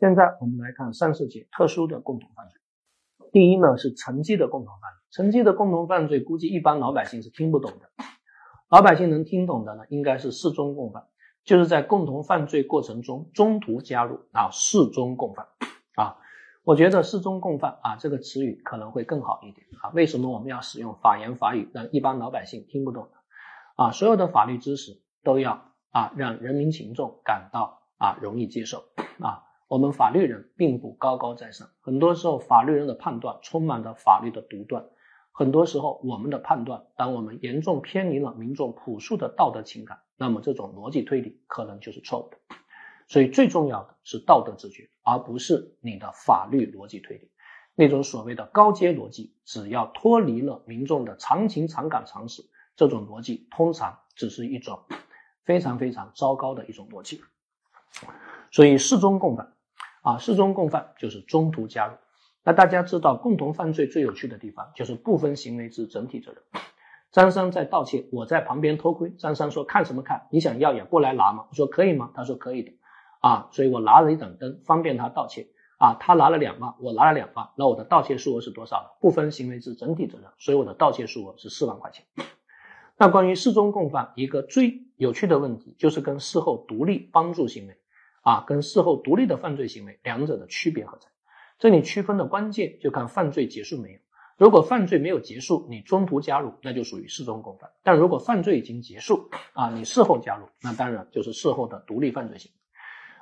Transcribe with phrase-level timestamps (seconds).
[0.00, 2.58] 现在我们来看三十起特殊的共同犯罪。
[3.32, 7.90] 第一呢是乘机的共同犯罪，乘机的共同犯罪估计一般老百姓是听不懂的，
[8.70, 11.04] 老百姓能听懂的呢应该是事中共犯，
[11.44, 15.46] 就是在共同犯罪过程中中途加入啊事中共犯
[15.96, 16.16] 啊。
[16.64, 19.90] 我觉得事中共犯啊这个词语可能会更好一点啊。
[19.90, 23.18] 为什么我们要使用法言法语让一般老百姓听不懂呢？
[23.76, 28.84] 啊，所有的法律知识都要啊让人民群众感到啊容易接受
[29.18, 29.44] 啊。
[29.70, 34.84] 我们法律人并不高高在上，很多时候法律人的判断充满着法律的独断，
[35.30, 42.56] 很多时候我们的判断，当我们严重偏离了民众朴素的道德情感，那么这种逻辑推理可能就是错误的。
[43.06, 47.30] 所以最重要的是道德自觉，而不是你的法律逻辑推理。
[47.76, 52.42] 那种所谓的高阶逻辑，只要脱离了民众的常情常感常识，
[52.74, 54.80] 这种逻辑通常只是一种
[55.44, 57.20] 非常非常糟糕的一种逻辑。
[58.50, 59.52] 所以事中共犯。
[60.02, 61.94] 啊，事中共犯就是中途加入。
[62.42, 66.42] 那大家知道，共同犯罪最有趣的地方就是部分行为之整体责任。
[67.12, 69.10] 张三在盗窃，我在旁边偷窥。
[69.10, 70.28] 张三说：“看什么看？
[70.30, 72.72] 你想要也过来拿嘛。”我说：“可以吗？”他说：“可以的。”
[73.20, 75.48] 啊，所以我拿了一盏灯，方便他盗窃。
[75.76, 78.88] 啊，他拿了两万，我拿了两万，那我的盗窃数额是多少呢？
[79.00, 82.04] 部分行为之整体责任，所以我的盗窃数额是四万块钱。
[82.96, 87.76] 那关于事中共犯，一个最有趣的问题就是跟事后独立帮助行为。
[88.22, 91.08] 啊，跟事后独立的犯罪行为两者的区别何在？
[91.58, 93.98] 这里区分的关键就看犯罪结束没有。
[94.38, 102.58] 如果犯罪没有结束，你中途加入，那就属于事中共犯；但如果犯罪已经结束，啊，你事后加入，那当然就是事后的独立犯罪行为。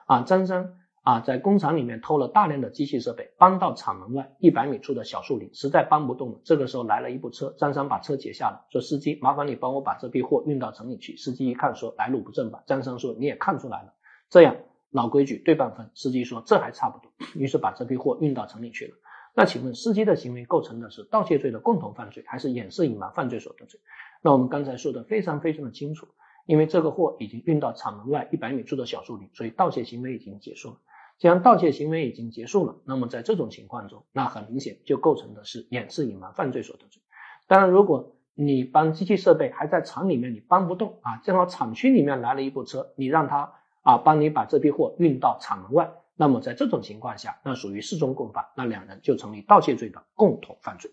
[0.06, 6.40] 啊，张三啊，在工厂里面偷了大量的机器设备，搬到厂门外一百米处的小树林，实在搬不动了。
[6.44, 13.92] 这个时候来了一部车，张三把车截下了，说：“司机，麻烦你帮我把这批货运到城里去。”司机一看，说：“来路不正吧？”张三说：“你也看出来了，
[14.30, 14.54] 这样。”
[14.90, 18.94] 老规矩对半分，司机说这还差不多，于是把这批货运到城里去了。
[19.34, 23.78] 那请问司机的行为构成的是盗窃罪的共同犯罪，还是掩饰隐瞒犯罪所得罪？
[24.22, 26.08] 那我们刚才说的非常非常的清楚，
[26.46, 30.76] 因为这个货已经运到厂门外一百米处的小树林，所以盗窃行为已经结束了。
[31.18, 37.02] 既然盗窃行为已经结束了，那么在这种情况中，那很明显就构成的是掩饰隐瞒犯罪所得罪。
[37.46, 43.52] 当然，如果你搬机器设备还在厂里面，你搬不动啊，正好厂区里面来了一部车，你让他。
[43.88, 50.90] 啊，帮你把这批货运到厂门外，那么在这种情况下，那属于事中共犯，那两人就成立盗窃罪的共同犯罪。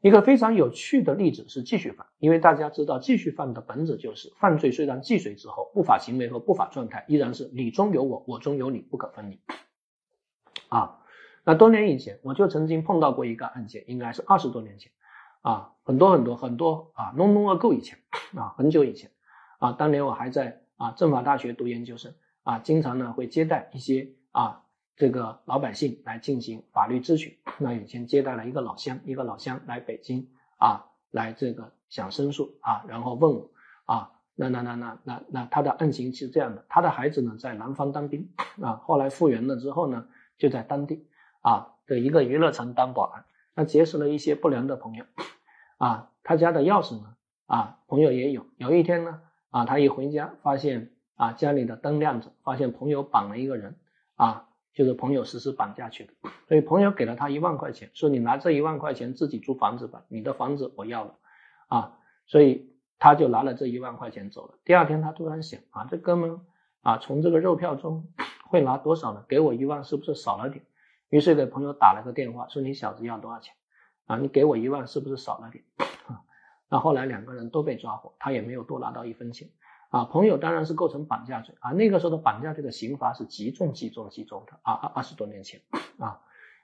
[0.00, 9.40] 一个非常有趣的例子是继续犯，因为大家知道继续犯的本质就是犯罪虽然既遂之后，不法行为和不法状态依然是你中有我，我中有你，不可分离。
[10.70, 10.98] 啊，
[11.44, 14.90] 那多年以前我就曾经碰到过一个案件，应该是二十多年前
[15.42, 17.96] 啊，很多很多很多啊，long long ago 以前
[18.34, 19.12] 啊，很久以前
[19.60, 20.61] 啊，当年我还在。
[20.82, 22.12] 啊，政法大学读研究生
[22.42, 24.64] 啊，经常呢会接待一些啊
[24.96, 27.38] 这个老百姓来进行法律咨询。
[27.58, 30.28] 那以前接待了一个老乡，一个老乡来北京
[30.58, 33.48] 啊，来这个想申诉啊，然后问我
[33.84, 38.28] 啊，那那那那那那他的案情是这样的，他的孩子呢在南方当兵
[38.60, 41.06] 啊，后来复员了之后呢，就在当地
[41.42, 45.04] 啊的一个娱乐城当保安，那结识了一些不良的朋友
[45.78, 47.14] 啊，他家的钥匙呢
[47.46, 49.20] 啊朋友也有，有一天呢。
[49.52, 53.76] 啊，他一回家发现啊，家里的灯亮着，发现朋友绑了一个人，
[54.16, 56.12] 啊，就是朋友实施绑架去的，
[56.48, 61.14] 所以朋友给了他一万块钱，说你拿这一万块钱自己租房子吧，你的房子我要了，
[61.68, 64.54] 啊，所以他就拿了这一万块钱走了。
[64.64, 66.40] 第二天他突然想啊，这哥们
[66.80, 68.08] 啊，从这个肉票中
[68.48, 69.22] 会拿多少呢？
[69.28, 70.64] 给我一万是不是少了点？
[71.10, 73.54] 于是给朋友打了个电话，说你小子要多少钱？
[74.06, 75.62] 啊，你给我一万是不是少了点？
[76.06, 76.24] 啊
[76.72, 79.50] 那后来两个人都被抓获，他也没有多拿到一分钱
[79.90, 80.06] 啊。
[80.06, 81.72] 朋友当然是构成绑架罪啊。
[81.72, 84.72] 那个时候的绑架罪的刑罚是极重、极重、极重的啊。
[84.72, 85.60] 二二十多年前
[85.98, 86.22] 啊，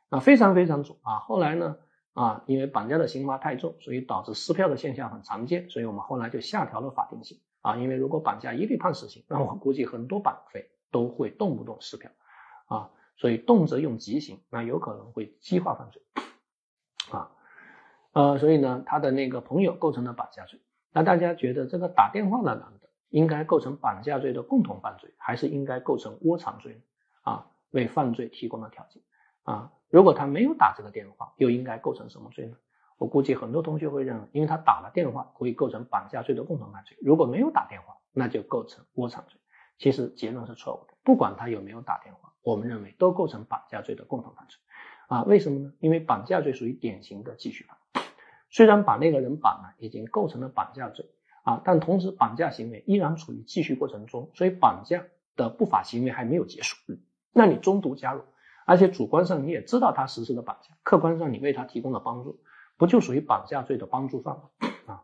[0.08, 1.18] 啊非常非常重啊。
[1.18, 1.76] 后来呢
[2.14, 7.76] 啊，因为绑架的刑罚太重，所以导致撕票的现象很常见，所以我们后来就下调了法定刑啊。
[7.76, 12.10] 因为如果绑架一律判死刑，那我估计很多绑匪都会动不动撕票
[12.68, 16.00] 啊，所以动辄用极刑，那有可能会激化犯罪。
[18.18, 20.58] 呃，所以呢，他的那个朋友构成了绑架罪。
[20.92, 26.80] 那大家觉得这个打电话的男的应该构成绑架罪的共同犯罪，还是应该构成窝藏罪呢？
[27.22, 29.00] 啊，为犯罪提供了条件
[29.44, 29.70] 啊。
[29.88, 32.56] 如果他没有打这个电话，又应该构成什么罪呢？
[32.96, 36.98] 我估计很多同学会认为，因为他打了电话，可以构成绑架罪的共同犯罪。
[37.00, 39.38] 如果没有打电话，那就构成窝藏罪。
[39.78, 44.58] 其实结论是错误的，不管他有没有打电话，我们认为都构成绑架罪的共同犯罪。
[45.06, 45.72] 啊，为什么呢？
[45.78, 47.78] 因为绑架罪属于典型的继续犯。
[48.50, 51.06] 虽然把那个人绑了，已经构成了绑架罪
[51.42, 55.04] 啊，但同时绑架行为依然处于继续过程中，所以绑架
[55.36, 56.76] 的不法行为还没有结束。
[57.32, 58.22] 那你中途加入，
[58.64, 62.40] 而且主观上你也知道他实施的绑架，客观上你为他提供了帮助，
[62.76, 64.42] 不就属于绑架罪的帮助犯吗？
[64.86, 65.02] 啊，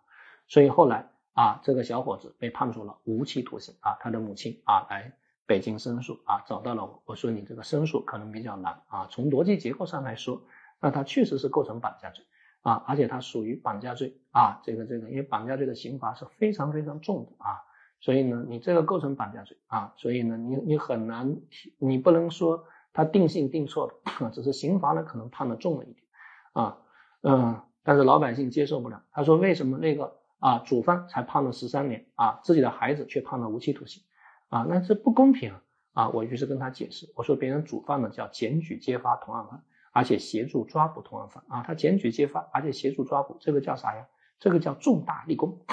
[0.48, 5.12] 所以后来啊，这个小伙子被判处了无期徒刑啊，他的母亲啊来
[5.46, 10.42] 北京申诉啊，找到了我，我说你这个申诉可能比较难啊，从逻辑结构上来说，
[10.80, 12.24] 那他确实是构成绑架罪。
[12.64, 17.60] 啊，而且它属于绑架罪啊，这个这个，因为绑架罪的刑罚是非常非常重的啊，
[18.00, 21.36] 所以呢，你这个构成绑架罪啊，所以呢，你你很难，
[21.76, 22.64] 你不能说
[22.94, 23.86] 他定性定错
[24.20, 26.06] 了，只是刑罚呢可能判的重了一点
[26.54, 26.78] 啊，
[27.20, 34.02] 嗯，但是老百姓接受不了，他说为什么那个啊主犯才判了十三年啊，自己的孩子却判了无期徒刑
[34.48, 35.52] 啊，那这不公平
[35.92, 39.62] 啊，我于是跟他解释，我说别人主犯呢叫检举揭发同案犯。
[39.94, 44.08] 而且协助抓捕同案犯啊，他检举揭发，而且协助抓捕，这个叫啥呀？
[44.40, 45.64] 这个叫重大立功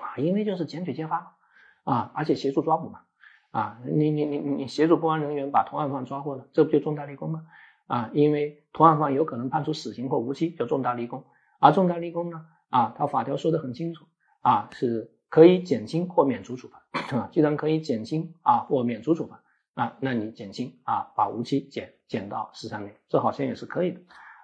[0.00, 1.36] 啊，因为就是检举揭发
[1.84, 3.02] 啊，而且协助抓捕嘛
[3.50, 7.46] 啊，你你你你协助公安人员把同案犯抓获了，这不就重大立功吗？
[7.86, 11.24] 啊，因为同案犯有可能判处死刑或无期，叫重大立功。
[11.58, 14.06] 而重大立功呢，啊，他法条说的很清楚
[14.40, 16.82] 啊，是可以减轻或免除处罚
[17.18, 19.39] 啊，既然可以减轻啊或免除处罚。
[19.80, 24.00] 啊，那你减轻啊，把无期减减到十三年，这好像也是可以的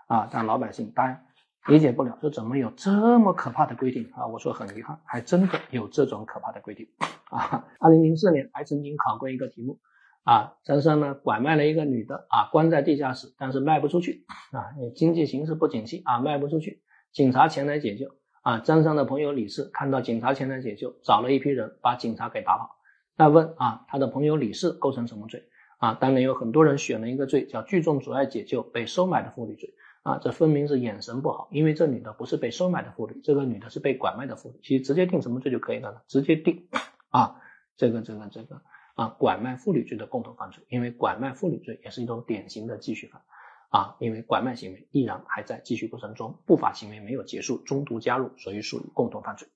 [0.07, 0.27] 啊。
[0.33, 1.27] 但老百姓当然
[1.67, 4.27] 理解不了，说怎么有这么可怕的规定啊？
[4.27, 6.89] 我说很遗憾，还真的有这种可怕的规定
[7.29, 7.69] 啊。
[7.81, 9.79] 二零零四年还曾经考过一个题目
[10.25, 18.07] 啊，张三呢拐卖了一个女的啊，关在地下室，但是卖不出去啊，经济形势不景气啊，卖不出去，警察前来解救
[18.41, 18.61] 啊。
[18.61, 22.71] 张三的朋友李四看到警察前来解救，找了一批人把警察给打跑。
[23.17, 25.49] 那问啊，他的朋友李四构成什么罪
[25.79, 25.95] 啊？
[25.95, 30.19] 当然有很多人选了一个罪，叫聚众阻碍解救被收买的妇女罪啊。
[30.19, 34.61] 这分明是眼神不好，因为这女的不是被收买的妇女，这个女的是被拐卖的妇女。
[34.63, 36.69] 其实直接定什么罪就可以了，直接定
[37.09, 37.41] 啊，
[37.77, 38.61] 这个这个这个
[38.95, 43.23] 啊，拐卖妇女罪的共同犯罪，因为拐卖妇女罪也是一种典型的继续犯
[43.71, 49.49] 啊，因为拐卖行为依然还在继续过程中，不法行为没有结束，中途加入，所以属于共同犯罪。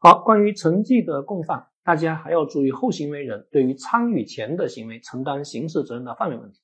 [0.00, 1.66] 好，关于成绩的共犯。
[1.82, 6.60] 大家还要注意后行为人对于参与前的行为承担刑事责任的范围问题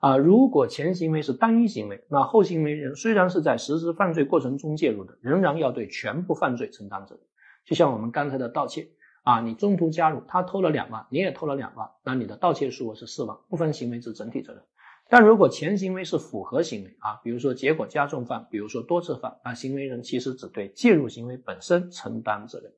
[0.00, 0.18] 啊！
[0.18, 7.24] 如果前行为是单一行为，那后行为人虽然是在实施犯罪过程中介入的，仍然要对全部犯罪承担责任。
[7.64, 8.90] 就像我们刚才的盗窃
[9.22, 14.62] 啊，你中途加入，他偷了两万，你也偷了两万，那你的盗窃数额是四万，部分行为是整体责任。
[15.08, 22.72] 但如果前行为是符合行为啊，比如说结果加重犯，比如说多次犯，那行为人其实只对介入行为本身承担责任。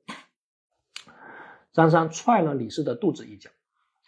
[1.73, 3.49] 张三踹了李四的肚子一脚，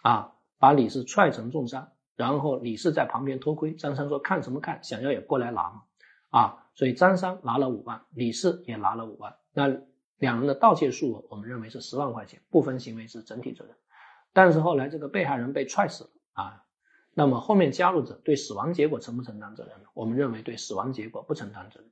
[0.02, 3.74] 啊，把李四踹成重伤，然后李四在旁边偷窥。
[3.74, 4.84] 张三说：“看什么看？
[4.84, 5.84] 想要也过来拿嘛。”
[6.30, 9.36] 啊，所以张三拿了五万，李四也拿了五万。
[9.54, 9.68] 那
[10.18, 13.76] 两人的盗窃数额，我们认为是十万块钱，部分行为是整体责任。
[14.34, 16.64] 但是后来这个被害人被踹死了啊，
[17.20, 19.90] 那么后面加入者对死亡结果承不承担责任呢？
[19.94, 21.90] 我们认为对死亡结果不承担责任。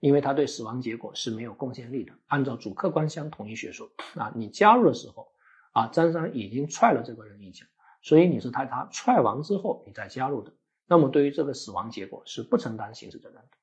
[0.00, 2.12] 因为他对死亡结果是没有贡献力的。
[2.26, 5.32] 按照主客观相统一学说啊，你加入的时候
[5.72, 7.64] 啊，张三已经踹了这个人一脚，
[8.02, 10.52] 所以你是他他踹完之后你再加入的。
[10.86, 13.56] 那么对于这个死亡结果是不承担刑事责任的。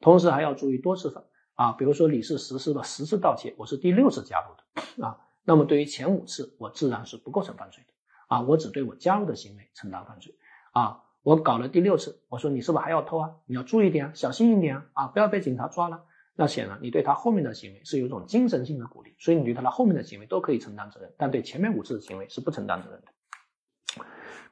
[0.00, 1.24] 同时还要注意多次犯
[1.54, 7.92] 啊，比如说你是实施了十次盗窃，我是第六次加入的啊，那么对于前五次我自然是不构成犯罪的
[8.28, 10.32] 啊，我只对我加入的行为承担犯罪
[10.72, 11.02] 啊。
[11.22, 13.30] 我搞了第六次，我说你是不是还要偷啊？
[13.44, 16.02] 你要注意点啊，小心一点啊，啊，不要被警察抓了。
[16.34, 24.04] 那显然你对他后面的行为是有一种精神性的鼓励，所以你对他的后面的行为都可以承担责任，但对前面五次的行为是不承担责任的。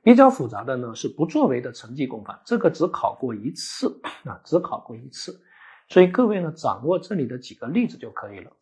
[0.03, 5.41] 比较复杂的呢是不作为的成绩共犯，这个只考过一次啊，只考过一次，
[5.89, 8.53] 所以各位呢掌握这里的几个例子就可以了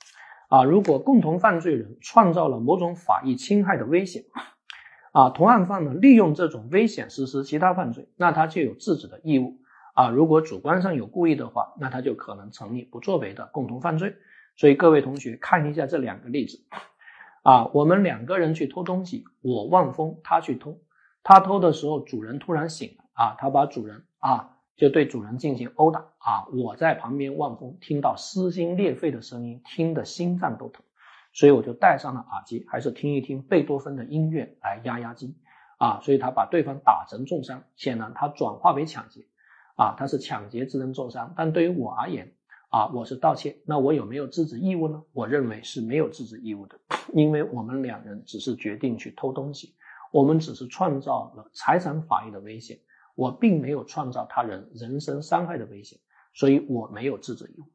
[0.48, 0.62] 啊。
[0.62, 4.22] 如果共同犯罪人创造了某种法益侵害的危险。
[5.16, 9.56] 啊，同案犯呢，利用这种危险实施其他犯罪，那他就有制止的义务
[9.94, 10.10] 啊。
[10.10, 14.14] 如果主观上有故意的话，那他就可能成立不作为的共同犯罪。
[14.56, 16.58] 所以各位同学看一下这两个例子
[17.42, 20.80] 啊，我们两个人去偷东西，我望风，他去偷，
[21.22, 30.84] 他偷的时候主人突然醒了啊，他把主人啊就对主人进行殴打啊，我在旁边望风，听到撕心裂肺的声音，听得心脏都疼。
[31.36, 35.36] 所以我就戴上了耳机，还是听一听贝多芬的音乐来压压惊
[35.76, 36.00] 啊！
[36.02, 39.26] 所以他把对方打成重伤，显然他转化为抢劫
[39.76, 41.34] 啊，他是抢劫致人重伤。
[41.36, 42.32] 但对于我而言
[42.70, 45.02] 啊，我是盗窃，那我有没有制止义务呢？
[45.12, 46.80] 我认为是没有制止义务的，
[47.12, 49.74] 因为我们两人只是决定去偷东西，
[50.12, 52.78] 我们只是创造了财产法益的危险，
[53.14, 55.98] 我并没有创造他人人身伤害的危险，
[56.32, 57.70] 所以我没有制止义务。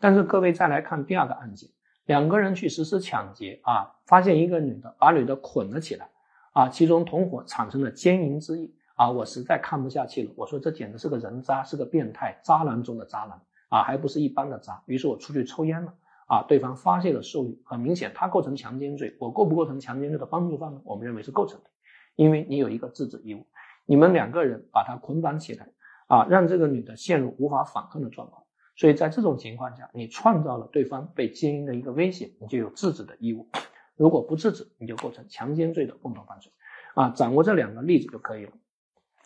[0.00, 1.68] 但是各位再来看第二个案件。
[2.06, 6.10] 两个人去实施抢劫啊，发现一个女的把女的捆了起来
[6.52, 14.82] 啊，其中同伙产生了奸淫之意啊，我实在看不下去了，我说这简直是个人渣，是个变态，渣男中的渣男啊，还不是一般的渣。
[14.86, 15.94] 于是我出去抽烟了
[16.26, 20.80] 啊，对方发泄了兽欲，很明显他构成强奸罪，我构不构成强奸罪的帮助犯呢？
[20.84, 21.70] 我们认为是构成的，
[22.16, 23.46] 因为你有一个制止义务，
[23.86, 25.68] 你们两个人把他捆绑起来
[26.08, 28.41] 啊，让这个女的陷入无法反抗的状况，
[28.74, 33.48] 所以在这种情况下，你创造了对方被奸淫的一个危险，你就有制止的义务。
[33.96, 36.50] 如果不制止，你就构成强奸罪的共同犯罪，
[36.94, 38.52] 啊，掌握这两个例子就可以了。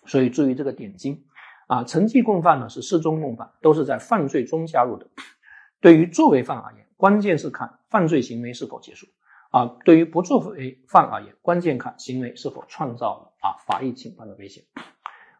[0.05, 1.25] 所以注意这个点睛，
[1.69, 5.09] 啊，成绩共犯呢是事中共犯，都是在犯罪中加入的。
[5.81, 9.07] 对于作为犯而言，关键是看犯罪行为是否结束，
[9.50, 14.65] 啊，对于不作为犯而言，关键看行为是否创造了啊法益侵犯的危险。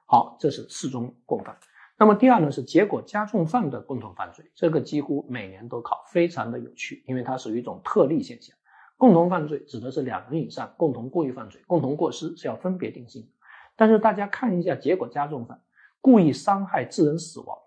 [0.07, 1.59] 好，这是事中共犯。
[1.99, 8.55] 那么第二呢是结果加重犯的共同犯罪，这个几乎每年都考，非常的有趣，因为它属于一种特例现象。
[8.99, 13.29] 共同犯罪指的是两人以上共同故意犯罪，共同过失是要分别定性的。
[13.77, 15.61] 但是大家看一下结果加重犯，
[16.01, 17.59] 故意伤害致人死亡，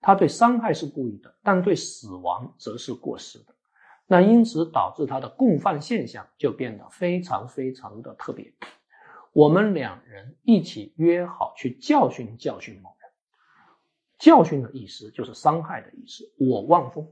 [0.00, 3.54] 他对伤害是故意的，但对死亡则是过失的。
[4.06, 8.52] 那因此导致他的共犯现象就变得非常非常的特别。
[9.32, 12.94] 我们两人一起约好去教训教训某，
[14.22, 16.32] 教训的意思就是伤害的意思。
[16.38, 17.08] 我望风。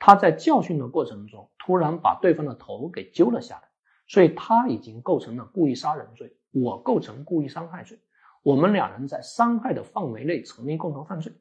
[0.00, 3.68] 他在教训的过程中，突然把对方的头给揪了下来，
[4.08, 8.00] 所以他已经构成了故意杀人罪，我构成故意伤害罪，
[8.42, 11.32] 我们两人在伤害的范围内成立共同犯罪。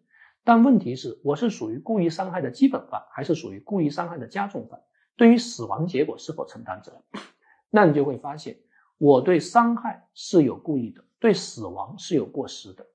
[0.43, 4.79] 但问题是，我是属于故意伤害的基本犯，还是属于故意伤害的加重犯？
[5.15, 7.24] 对于死亡结果是否承担责任？
[7.72, 8.60] 那你就会发现，
[9.00, 12.86] 我对伤害是有故意的，对死亡是有过失的，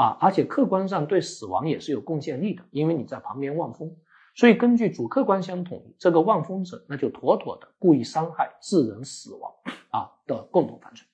[0.00, 3.94] 啊，而且客观上对死亡也是有贡献力的，因为你在旁边望风。
[4.34, 9.52] 所以，根据主客观相统一，这个望风者那就妥妥的故意伤害致人死亡
[9.90, 11.06] 啊的共同犯罪。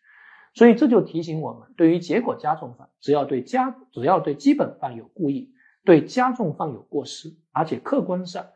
[0.54, 5.52] 所以这就提醒我们，对于结果加重犯，只要对加只要对基本犯有故意，
[5.84, 8.46] 对加重犯有过失，而且客观上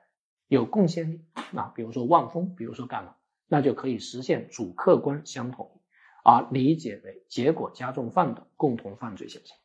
[0.46, 1.24] 有贡献力
[1.56, 3.16] 啊，比如说望风，比如说干嘛，
[3.48, 5.80] 那就可以实现主客观相统一，
[6.22, 9.58] 而理解为结果加重犯的共同犯罪现象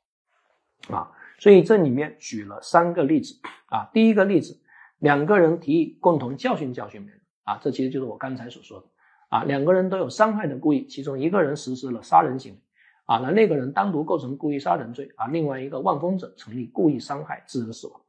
[0.90, 1.12] 啊。
[1.40, 3.36] 所以这里面举了三个例子
[3.68, 4.62] 啊，第一个例子。
[5.00, 8.88] 两个人提议共同教训教训别人啊，这其实就是我刚才所说的
[9.28, 12.60] 啊，两个人都有伤害的故意，其中一个人实施了杀人行为
[13.06, 18.02] 啊，那那个人单独构成故意杀人罪啊，另外一个望风者成立故意伤害致人死亡。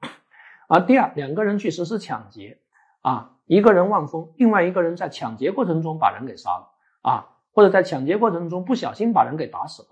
[0.69, 2.61] 而第二，两个人去实施抢劫
[3.03, 6.69] 啊，一个人望风，另外一个人在抢劫过程中把人给杀了
[7.03, 9.89] 啊，或者在抢劫过程中不小心把人给打死了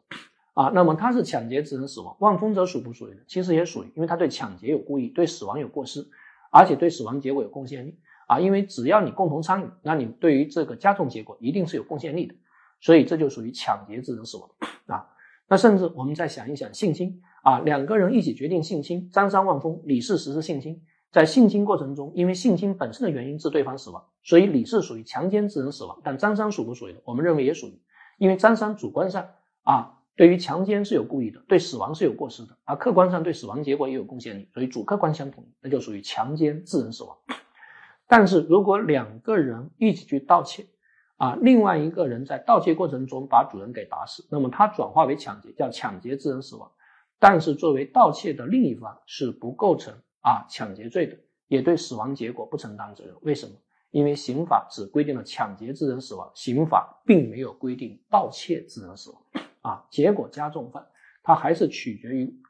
[0.55, 3.21] 啊，那么他是抢劫致人死亡，望风者属不属于呢？
[3.27, 6.09] 其实也属于，因为他对抢劫有故意，对死亡有过失。
[6.57, 12.37] 而且对死亡结果有贡献力啊，因为只要你共同参与，那你对于这个加重结果一定是有贡献力的，
[12.81, 14.49] 所以这就属于抢劫致人死亡
[14.87, 15.09] 啊。
[15.49, 20.81] 那甚至我们再想一想性侵啊，两个人一起决定性侵，张三望风，李四实施性侵，
[21.11, 27.01] 在性侵过程中，因为性侵本身的原因致对方死亡，所以李四属于强奸致人死亡，但张三属不属于呢？
[27.05, 27.83] 我们认为也属于，
[28.17, 29.31] 因为张三主观上
[29.65, 29.99] 啊。
[30.17, 37.17] 对于强奸是有故意的，对死亡是有过失的，而客观上对死亡结果也有贡献力，所以主客观相同，那就属于强奸致人死亡。
[38.07, 40.67] 但是如果两个人一起去盗窃，
[41.17, 46.71] 啊，另外一个人在盗窃过程中把主人给打死，那么他转化为抢劫，叫抢劫致人死亡。
[47.19, 51.17] 但是作为盗窃的另一方是不构成啊抢劫罪的，
[51.49, 53.15] 也对死亡结果不承担责任。
[53.23, 53.53] 为什么？
[53.91, 59.23] 因为刑法只规定了抢劫致人死亡，刑法并没有规定盗窃致人死亡。
[59.65, 60.87] 啊，结果加重犯，
[61.23, 62.43] 它还是取决于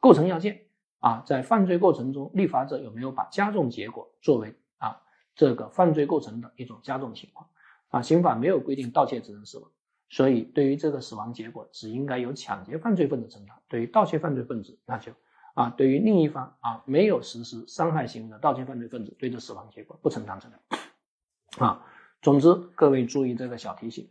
[0.00, 0.66] 构成要件
[0.98, 5.00] 啊，在犯罪过程中，立法者有没有把加重结果作为啊
[5.34, 7.48] 这个犯罪构成的一种加重情况
[7.88, 8.02] 啊？
[8.02, 9.70] 刑法没有规定盗窃致人死亡，
[10.10, 15.12] 所以对于这个死亡结果，只应该由抢劫犯罪分子承担；对于盗窃犯罪分子，那就
[15.54, 20.60] 啊，对于另一方啊没有实施伤害行为的盗窃犯罪分子，对这死亡结果不承担责任
[21.66, 21.82] 啊。
[22.20, 24.10] 总之，各位注意这个小提醒。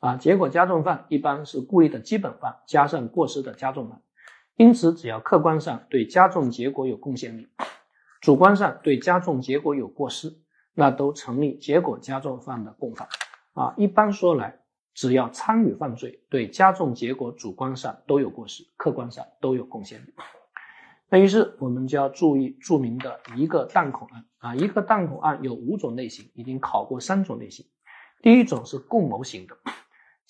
[0.00, 4.00] 啊，结果加重犯一般是故意的基本犯加上过失的加重犯，
[4.56, 7.48] 因此只要客观上对加重结果有贡献力，
[8.20, 10.38] 主观上对加重结果有过失，
[10.74, 13.08] 那都成立结果加重犯的共犯。
[13.52, 14.60] 啊，一般说来，
[14.94, 20.14] 只要参与犯罪，对加重结果主观上都有过失，客观上都有贡献力。
[21.10, 27.66] 那于是我们就要注意著名的一个弹孔案啊，一个弹孔案有五种类型，已经考过三种类型，
[28.22, 29.56] 第一种是共谋型的。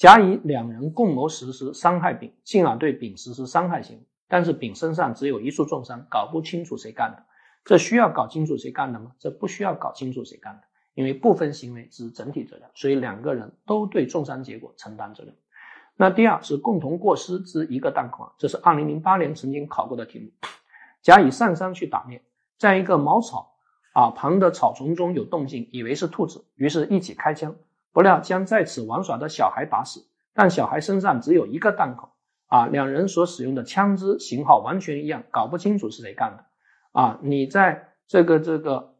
[0.00, 7.22] 甲乙两人共谋实施伤害丙，进而对丙实施伤害行为，但是丙身上只有一处重伤，搞不清楚谁干的。
[7.66, 9.12] 这需要搞清楚谁干的吗？
[9.18, 10.62] 这不需要搞清楚谁干的，
[10.94, 15.36] 因为部分行为是整体责任，所以两个人都对重伤结果承担责任。
[15.96, 20.30] 那第二是共同过失之一个弹孔，这是二零零八年曾经考过的题目。
[21.02, 22.22] 甲乙上山去打猎，
[22.56, 23.52] 在一个茅草
[23.92, 27.54] 啊旁的草丛中有动静，以为是兔子，于是一起开枪，
[27.92, 32.08] 不料将在此玩耍的小孩打死，但小孩身上只有一个弹孔
[32.46, 36.44] 啊，两人所使用的枪支型号完全一样，搞不清楚是谁干的
[36.92, 37.18] 啊。
[37.22, 38.94] 你在这个这个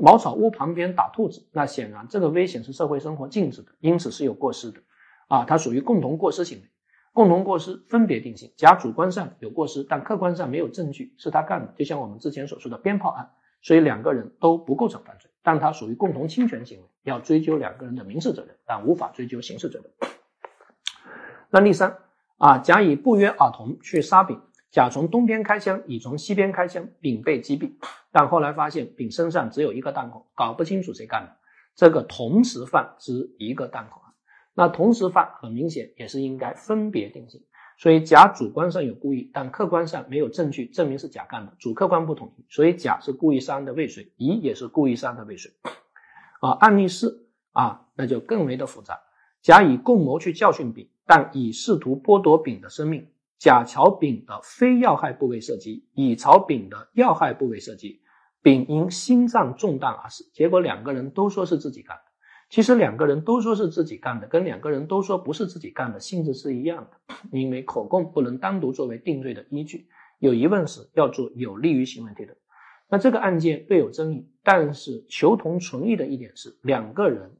[0.00, 4.80] 茅草屋旁边打兔子，那显然这个危险是社会生活禁止的，因此是有过失的
[5.28, 6.64] 啊，它属于共同过失行为。
[7.12, 13.30] 共同过失分别定性，甲主观上有过失，但客观上没有证据是他干的，就像我们之前所说的鞭炮案，
[13.62, 19.90] 所以两个人都不构成犯罪，但他属于共同侵权行为，要追究两个人的民事责任，但无法追究刑事责任。
[21.50, 21.98] 那第三
[22.38, 24.40] 啊，甲乙不约而同去杀丙，
[24.70, 27.72] 甲从东边开枪，乙从西边开枪，丙被击毙，
[28.12, 31.36] 但后来发现丙身上只有一个弹孔，搞不清楚谁干的，
[31.74, 34.00] 这个同时犯之一个弹孔。
[34.52, 37.40] 那同时犯很明显也是应该分别定性，
[37.80, 45.50] 所以甲主观上有故意，但客观上没有证据证明是甲干的，主客观不统一，所以甲是故意杀人的未遂，乙也是故意杀人的未遂。
[46.42, 49.00] 啊，案例四啊，那就更为的复杂。
[49.40, 53.08] 甲乙共谋去教训丙，但乙试图剥夺丙的生命，
[53.38, 58.02] 甲朝丙的非要害部位射击，乙朝丙的要害部位射击，
[58.42, 60.30] 丙因心脏中弹而死。
[60.34, 62.09] 结果两个人都说是自己干的。
[62.50, 69.86] 其实两个人都说是自己干的，跟两个人都说不是自己干的性质是一样的，因为口供不能单独作为定罪的依据，
[70.18, 72.36] 有疑问时要做有利于行为推论。
[72.88, 77.30] 那这个案件略有争议，但是求同存异的一点是，两个人，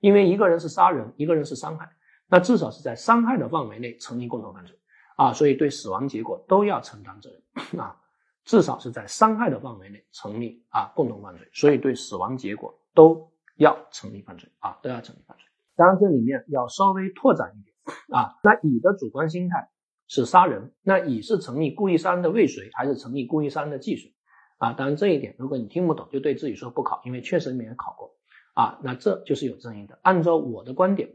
[0.00, 1.88] 因为一个人是杀人，一个人是伤害，
[2.28, 4.78] 那至少是在伤害的范围内成立共同犯罪
[5.16, 7.96] 啊，所以对死亡结果都要承担责任啊，
[8.44, 13.26] 至少是在伤害的范围内成立啊共同犯罪，所以对死亡结果都。
[13.56, 15.44] 要成立犯罪啊，都要成立犯罪。
[15.74, 17.74] 当然，这里面要稍微拓展一点
[18.16, 18.36] 啊。
[18.42, 19.70] 那乙的主观心态
[20.08, 24.14] 是杀人，那乙是成立故意杀人的未遂，还是成立故意杀人的既遂
[24.58, 24.72] 啊？
[24.72, 28.16] 当然，这一点如果你听不懂，就对自己说不考，因为确实里面考过
[28.54, 28.78] 啊。
[28.82, 29.98] 那这就是有争议的。
[30.02, 31.10] 按照我的观点，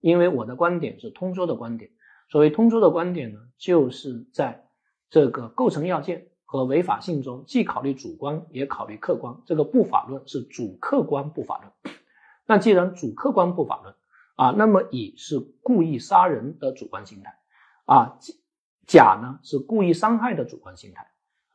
[0.00, 1.90] 因为我的观点是通说的观点，
[2.30, 4.64] 所谓通说的观点呢，就是在
[5.08, 6.29] 这个构成要件。
[6.50, 9.36] 和违法性中，既考虑主观，也考虑客观。
[9.46, 11.94] 这个不法论是主客观不法论。
[12.44, 13.94] 那既然主客观不法论
[14.34, 17.38] 啊，那么乙是故意杀人的主观心态
[17.84, 18.18] 啊，
[18.84, 21.06] 甲呢是故意伤害的主观心态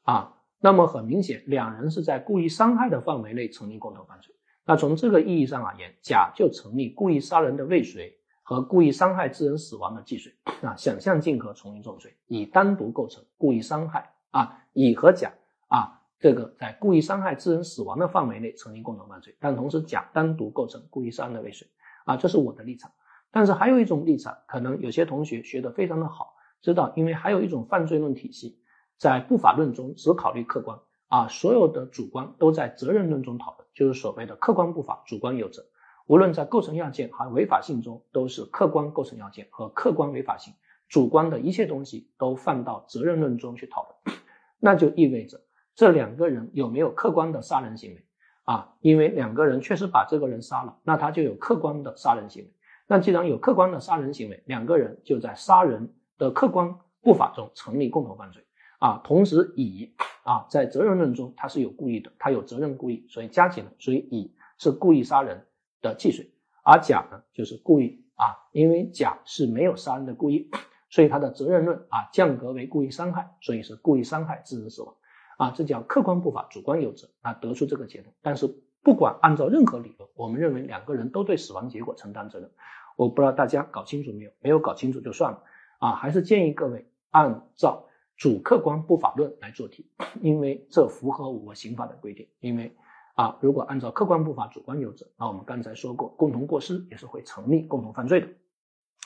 [0.03, 0.37] 啊。
[0.61, 4.33] 那么很明显，两人是在故意伤害的范围内成立共同犯罪。
[4.63, 10.73] 那从这个意义上而言，甲就成立故意杀人的未遂和故意伤害致人死亡的既遂啊。
[10.77, 14.14] 想象竞合从一重罪，乙单独构成故意伤害。
[14.35, 15.31] 啊，乙和甲
[15.69, 21.69] 啊，这个在故意伤害致人死亡的范围内成立共同犯罪，但同时甲单独构成故意杀人的未遂
[22.03, 22.91] 啊，这是我的立场。
[23.31, 28.59] 但是还有一种立场，可能有些同学学得非常的好，知道，因为还有一种犯罪论体系，
[28.97, 35.65] 在不法论中只考虑客观啊，所有的主观都在责任论中讨论，就是所谓的客观不法，主观有责。
[36.07, 40.53] 无论在构成要件还违法性中，都是客观构成要件和客观违法性，
[40.89, 44.17] 主观的一切东西都放到责任论中去讨论。
[44.59, 45.41] 那就意味着
[45.75, 48.05] 这两个人有没有客观的杀人行为
[48.43, 48.73] 啊？
[48.81, 52.51] 因为两个人确实把这个人杀了，那他就有客观的杀人行为。
[52.87, 58.45] 那既然有客观的杀人行为，两个人就在杀人的客观不法中成立共同犯罪
[58.79, 59.01] 啊。
[59.03, 65.45] 同时，乙啊在责任论中他是有故意的，他有责任故意，所以加起来，所以乙是故意杀人
[65.81, 66.29] 的既遂，
[66.63, 70.49] 而甲呢就是故意啊，因为甲是没有杀人的故意。
[70.89, 74.95] 所以他的责任论啊降格为故意伤害，所以是故意伤害致人死亡
[75.37, 78.13] 啊，这叫客观不法，主观有责啊，得出这个结论。
[78.21, 78.47] 但是
[78.83, 82.51] 不管按照任何理论，我们认为两个人都对死亡结果承担责任。
[82.95, 84.31] 我不知道大家搞清楚没有？
[84.39, 85.43] 没有搞清楚就算了
[85.79, 89.89] 啊，还是建议各位按照主客观不法论来做题，
[90.21, 92.29] 因为这符合我刑法的规定。
[92.39, 92.73] 因为
[93.15, 98.27] 啊，如果按照客观不法，主观有责，那我们刚才说过，共同过失也是会成立共同犯罪的。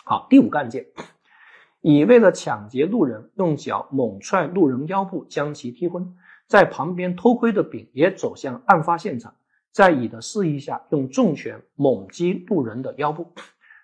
[0.03, 0.85] 好，第五个案件。
[1.81, 6.13] 乙为了抢劫路人，用脚猛踹路人腰部，将其踢昏。
[6.45, 9.35] 在旁边偷窥的丙也走向案发现场，
[9.71, 13.31] 在乙的示意下，用重拳猛击路人的腰部。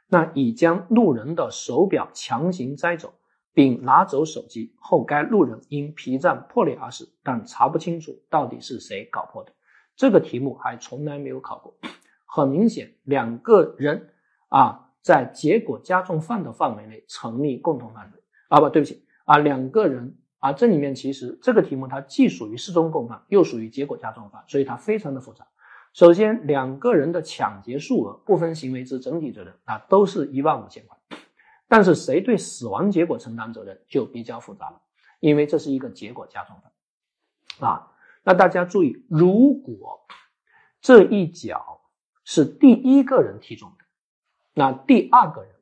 [0.08, 3.14] 那乙将路人的手表强行摘走，
[3.54, 9.54] 丙拿走手机后，该路人因皮绽破裂而死，但查不清楚到底是谁搞破的。
[9.96, 11.74] 这个题目还从来没有考过。
[12.28, 14.10] 很明显，两个人
[14.50, 14.85] 啊。
[15.06, 25.46] 在结果加重犯的范围内成立共同犯罪啊不对不起啊两个人啊这里面其实这个题目它既属于事中共犯又属于结果加重犯，所以它非常的复杂。
[25.94, 30.98] 首先两个人的抢劫数额不分行为之整体责任啊都是一万五千块，
[31.68, 34.82] 但是谁对死亡结果承担责任就比较复杂了，
[35.20, 37.92] 因为这是一个结果加重犯啊。
[38.24, 40.00] 那大家注意，如果
[40.82, 41.82] 这一脚
[42.24, 43.85] 是第一个人踢中的，
[44.56, 45.54] 那第二个人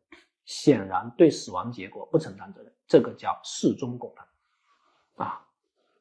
[0.45, 5.45] 显然对死亡结果不承担责任，这个叫事中共犯啊。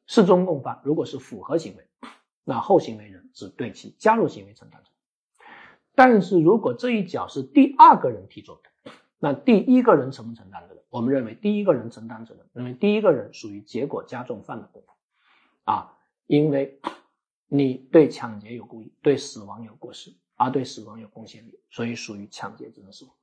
[0.05, 1.87] 事中共犯如果是符合行为，
[2.43, 5.47] 那后行为人只对其加入行为承担责任。
[5.95, 10.83] 但是如果这一脚是第二个人踢中的，那第一个人承不承担责任？
[10.89, 14.89] 我们认为第一个人承担责任，认为第一个人属于结果加重犯的部分
[15.63, 16.79] 啊，因为
[17.47, 23.13] 你对抢劫有故意，对死亡有过失，而对死亡有贡献力，所以属于抢劫致人死亡。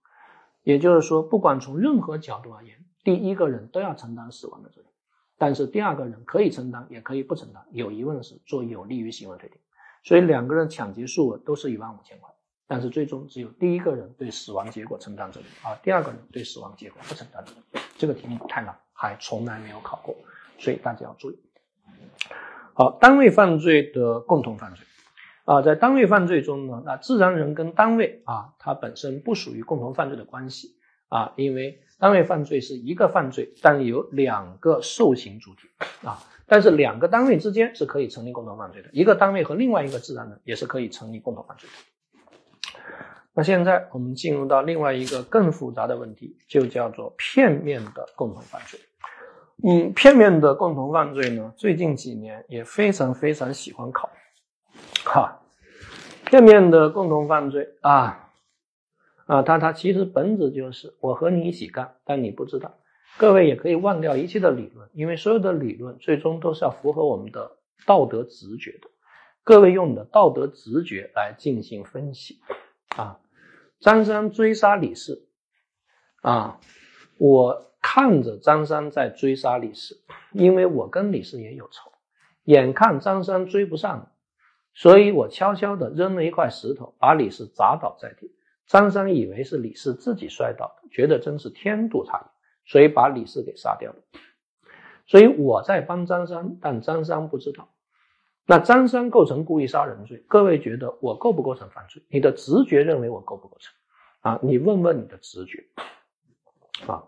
[0.62, 4.90] 也就是说，不管从任何角度而言，第一个人都要承担死亡的责任，
[5.38, 7.64] 但是第二个人可以承担，也可以不承担。
[7.70, 9.58] 有疑问时做有利于行为推定。
[10.02, 12.30] 所以两个人抢劫数额都是一万五千块。
[12.66, 17.82] 但是最终只有第一个人对死亡结果承担责任，而第二个人对死亡结果不承担责任。
[17.98, 20.14] 这个题目太难，还从来没有考过，
[20.56, 21.38] 所以大家要注意。
[22.74, 24.86] 好，单位犯罪的共同犯罪
[25.50, 30.76] 啊，在单位犯罪中呢，那自然人跟单位啊，它本身不属于共同犯罪的关系
[31.08, 35.62] 啊，因为单位犯罪是一个犯罪，但有两个受刑主体
[36.06, 42.80] 啊，但是两个单位之间是可以成立共同犯罪的，一个单位和另外一个自然人也是可以成立共同犯罪的。
[43.34, 48.78] 那现在我们进入到另外一个更复杂的问题，就叫做片面的共同犯罪。
[49.64, 54.08] 嗯，片面的共同犯罪呢，最近几年也非常非常喜欢考。
[55.04, 55.39] 哈，
[56.24, 58.30] 片面的共同犯罪啊
[59.26, 62.74] 啊，它它其实本质就是我和你一起干，但你不知道。
[63.16, 67.56] 各位也可以忘掉一切的理论，因为所有的理论最终都是要符合我们的
[67.86, 68.88] 道德直觉的。
[69.42, 72.40] 各位用你的道德直觉来进行分析
[72.96, 73.18] 啊。
[73.80, 75.26] 张三追杀李四，
[76.22, 76.60] 啊，
[77.18, 80.00] 我看着张三在追杀李四，
[80.32, 81.90] 因为我跟李四也有仇。
[82.44, 84.12] 眼看张三追不上了，
[84.72, 88.34] 所以我悄悄地扔了一块石头，把李四砸倒在地。
[88.66, 92.24] 张三以为是李四自己摔倒的，觉得真是天妒他也，
[92.64, 93.98] 所以把李四给杀掉了。
[95.06, 97.68] 所以我在帮张三，但张三不知道。
[98.46, 102.02] 那张三构成故意杀人罪，各位觉得我构不构成犯罪？
[102.08, 103.74] 你的直觉认为我构不构成？
[104.20, 105.64] 啊，你问问你的直觉。
[106.86, 107.04] 啊，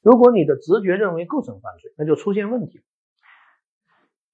[0.00, 2.84] 如果你的直觉认为构成犯罪，那就出现问题了。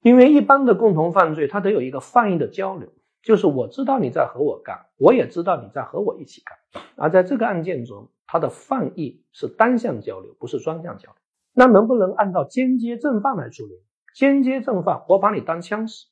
[0.02, 2.88] 因为一般的共同犯罪，它得有一个犯意的交流，
[3.22, 6.82] 就是我知道你在和我干，我也知道你在和我一起干。
[6.96, 11.16] 而在这个案件中，它的犯意是单向交流，不是双向交流。
[11.52, 13.72] 那能不能按照间接正犯来处理？
[14.14, 16.06] 间接正犯，我把你当枪使，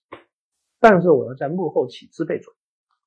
[0.81, 2.59] 但是我要在幕后起支配作用。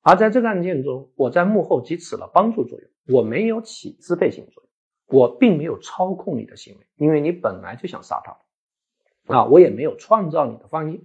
[0.02, 8.36] 而在这个案件中，我在幕后只起了帮助作用，我没有起支配性作用，我并没有操控你的行为，因为你本来就想杀他，
[9.32, 11.04] 啊，我也没有创造你的犯意，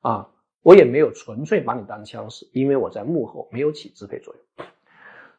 [0.00, 0.30] 啊，
[0.62, 4.66] 我也没有纯粹把你当枪使，因为我在幕后没有起支配作用。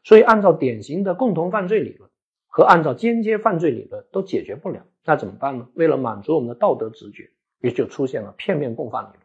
[0.04, 2.08] 所以，按照典型的共同犯罪理论
[2.46, 5.68] 和按照间接犯罪理论都解决不了，那怎么办呢？
[5.74, 7.30] 为了满足我们的道德直觉。
[7.60, 9.18] 也就出现了片面共犯理论。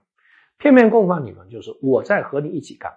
[0.58, 2.91] 片面共犯理论就是我在和你一起干，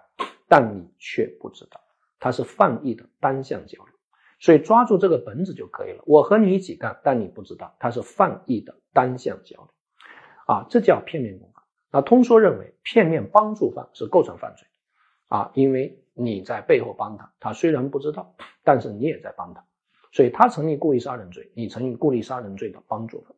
[0.47, 1.79] 但你却不知道，
[2.19, 3.93] 它是犯意的单向交流。
[4.39, 6.01] 所以抓住这个本质就可以了。
[6.07, 9.69] 我和你一起干，但你不知道，它是犯意的单向交流。
[10.47, 11.63] 啊，这叫片面共犯。
[11.91, 14.67] 那通说认为，片面帮助犯是构成犯罪。
[15.27, 18.33] 啊，因为你在背后帮他，他虽然不知道，
[18.63, 19.61] 但是你也在帮他，
[20.13, 23.35] 所以他成立故意杀人罪，你成立故意杀人罪的帮助犯。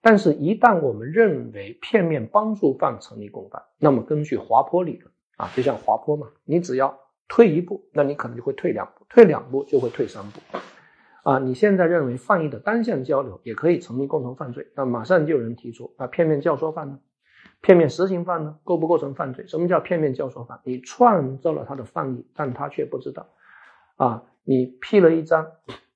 [0.00, 6.96] 但是，一旦我们认为片面帮助犯成立共犯，那么根据滑坡理论啊，就像滑坡嘛，你只要
[7.26, 10.38] 退一步，那你可能就会退两步，退两步就会退三步。
[11.28, 16.98] 啊，你现在认为犯意的单向交流也可以成立共同犯罪，那马上就有人提出，啊，片面教唆犯呢？
[17.60, 18.58] 片面实行犯呢？
[18.64, 19.46] 构不构成犯罪？
[19.46, 20.60] 什么叫片面教唆犯？
[20.64, 23.26] 你创造了他的犯意，但他却不知道。
[23.96, 25.46] 啊，你 P 了一张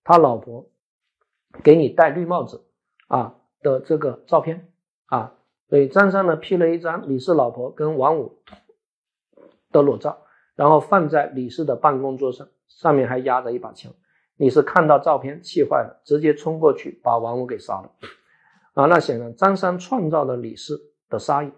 [0.05, 0.69] 他老婆
[1.63, 2.65] 给你戴绿帽子，
[3.09, 3.37] 啊。
[3.63, 4.73] 的这个照片
[5.07, 5.35] 啊，
[5.69, 8.43] 所以张三呢 P 了一张李四老婆跟王五
[9.71, 10.19] 的裸照，
[10.57, 13.93] 然后放在李四的办公桌上，上面还压着一把枪。
[14.37, 17.91] 李四看到照片气坏了，直接冲过去把王五给杀了。
[18.75, 21.53] 啊，那显然张三创造了李四的杀意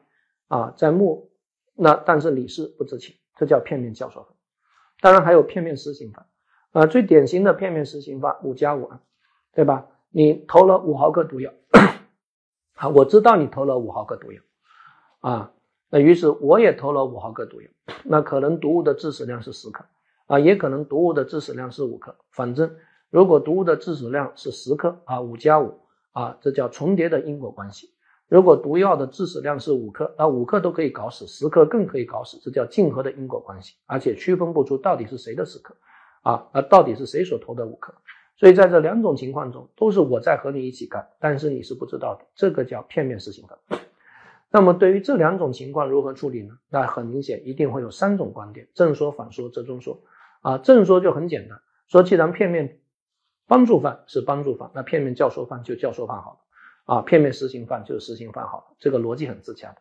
[0.49, 1.31] 啊，在幕
[1.75, 4.27] 那但是李四不知情，这叫片面教唆犯。
[5.01, 6.27] 当然还有片面实行犯
[6.73, 9.01] 啊，最典型的片面实行犯五加五案，
[9.53, 9.87] 对吧？
[10.11, 11.53] 你投了五毫克毒药。
[12.75, 14.43] 啊，我知道你投了五毫克毒药，
[15.21, 15.53] 啊，
[15.91, 17.69] 那于是我也投了五毫克毒药，
[18.03, 19.85] 那可能毒物的致死量是十克，
[20.27, 22.75] 啊，也可能毒物的致死量是五克，反正
[23.11, 25.81] 如果毒物的致死量是十克啊，五加五
[26.13, 27.91] 啊，这叫重叠的因果关系。
[28.29, 35.77] 如果毒药的致死量是五克，那五克都可以搞死，十克更可以搞死，这叫竞合的因果关系，而且区分不出到底是谁的十克
[36.23, 37.95] 啊，那到底是谁所投的五克？
[38.37, 43.79] 所以在这两种情况中，都是我在和你一起干，但是你是不知道的，这个叫片面实行犯。
[44.51, 46.57] 那么对于这两种情况如何处理呢？
[46.71, 50.01] 那很明显，一定会有三种观点：正说、反说、折中说。
[50.45, 52.81] 啊，正说就很简单，说既然片面
[53.49, 56.39] 帮助犯是帮助犯，那片面教唆犯就教唆犯好了。
[56.85, 59.77] 啊，片面实行犯就是实行犯好了，这个逻辑很自洽的。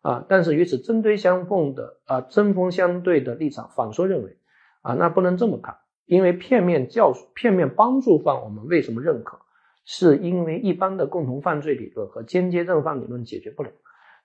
[0.00, 4.38] 啊，但是与此针对相奉的啊针锋相对的立场，反说认为，
[4.80, 9.38] 啊，那不能这么看，因为片面教片面帮助犯我们为什么认可？
[9.84, 13.70] 是因为一般的共同犯罪理论和间接正犯理论解决不了。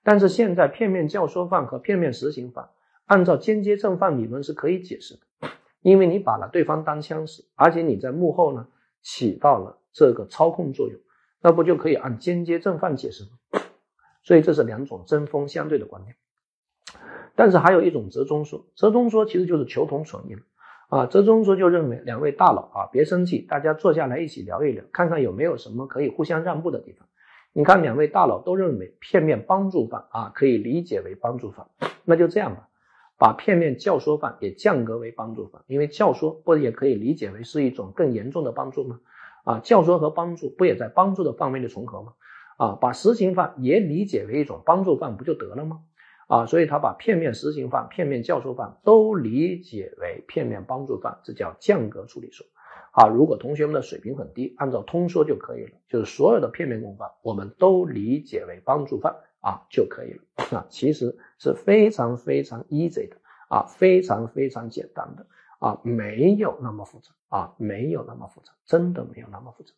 [0.03, 2.69] 但是现在片面教唆犯和片面实行犯，
[3.05, 5.47] 按照间接正犯理论是可以解释的，
[5.83, 8.67] 因为你把了对方当枪使，而且你在幕后呢
[9.03, 10.99] 起到了这个操控作用。
[11.45, 13.61] 那不就可以按间接正犯解释吗？
[14.23, 16.15] 所以这是两种针锋相对的观点。
[17.35, 20.41] 但是还有一种折中说，折中说其实就是求同存异了
[20.87, 21.05] 啊。
[21.05, 27.05] 折中说就认为两位大佬啊，别生气，大家坐下来一起聊一聊，看看有没有什么可以互相让步的地方。
[27.51, 31.67] 你看两位大佬都认为片面帮助犯啊可以理解为帮助犯，
[32.05, 32.69] 那就这样吧，
[33.17, 38.99] 把片面教唆犯也降格为帮助犯，因为教唆不也可以理解为是一种更严重的帮助吗？
[39.45, 42.13] 啊，教唆和帮助不也在帮助的范围内重合吗？
[42.57, 45.81] 啊，把实行犯也理解为一种帮助犯不就得了吗？
[46.27, 52.47] 啊，所以他把片面实行犯、片面教唆犯都理解为片面帮助犯，这叫降格处理说。
[52.91, 60.23] 啊，如果同学们的水平很低，按照通说就可以了，就是所有的片面共犯我们都理解为帮助犯啊就可以了。
[60.57, 63.17] 啊，其实是非常非常 easy 的
[63.49, 65.27] 啊，非常非常简单的。
[65.59, 69.71] 啊，没有那么复杂啊，没有那么复杂，真的没有那么复杂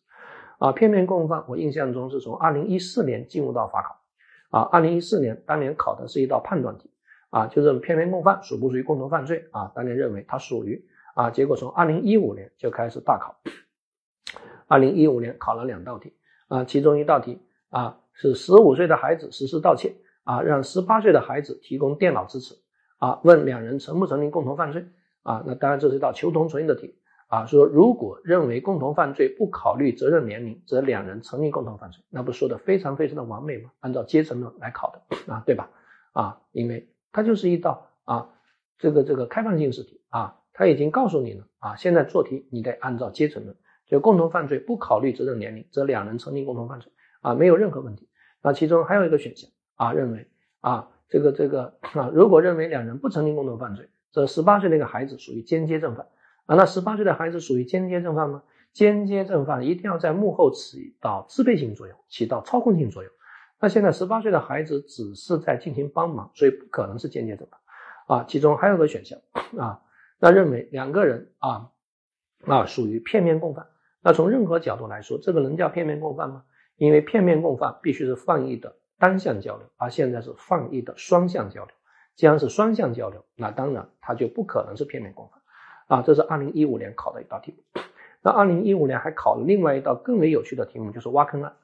[0.58, 0.72] 啊。
[0.72, 4.68] 片面共犯，我印象中是从二零一四年进入到法考啊。
[4.72, 6.90] 二零一四年当年考的是一道判断题
[7.30, 9.70] 啊，就是片面共犯属不属于共同犯罪啊？
[9.76, 13.36] 当年认为它属于啊，结果从二零一五年就开始大考。
[14.66, 16.14] 二零一五年考了两道题
[16.48, 22.56] 啊，其中一道题啊是十五岁的孩子实施盗窃啊，让十八岁的孩子提供电脑支持
[22.98, 24.84] 啊，问两人成不成立共同犯罪。
[25.22, 27.46] 啊，那当然这是一道求同存异的题啊。
[27.46, 33.72] 说如果认为共同犯罪不考虑责任年龄，则两人成立共同犯罪，那不说的非常非常的完美吗？
[33.80, 35.68] 按照阶层论来考的啊，对吧？
[36.12, 38.30] 啊，因为它就是一道啊，
[38.78, 43.56] 这个这个开放性试题啊，他已经告诉你了啊，现在做题你得按照阶层论，
[43.88, 48.05] 就共同犯罪不考虑责任年龄，则两人成立共同犯罪啊，没有任何问题。
[48.46, 50.28] 那其中还有一个选项啊，认为
[50.60, 53.88] 啊，这个这个啊，如果认为两人不成立共同犯罪。
[54.12, 56.06] 这十八岁那个孩子属于间接正犯
[56.46, 58.44] 啊，那十八岁的孩子属于间接正犯吗？
[58.72, 63.12] 间接正犯一定要在幕后起到支配性作用，起到操控性作用。
[63.58, 67.58] 那现在十八岁的孩子只是在进行帮忙，所以不可能是间接正犯
[68.06, 68.24] 啊。
[68.28, 69.18] 其中还有个选项
[69.58, 69.82] 啊，
[70.20, 71.72] 那认为两个人啊
[72.46, 73.66] 啊属于片面共犯。
[74.02, 76.44] 那从任何角度来说，这个能叫片面共犯吗？
[76.76, 81.74] 因为片面共犯必须是放逸的单向交流，而现在是放逸的双向交流。
[82.14, 86.02] 既然是双向交流，那当然它就不可能是片面共犯啊！
[86.02, 87.82] 这是二零一五年考的一道题目。
[88.22, 91.54] 那二零一五年还考了另外一道更为有趣的题目，就是挖坑案。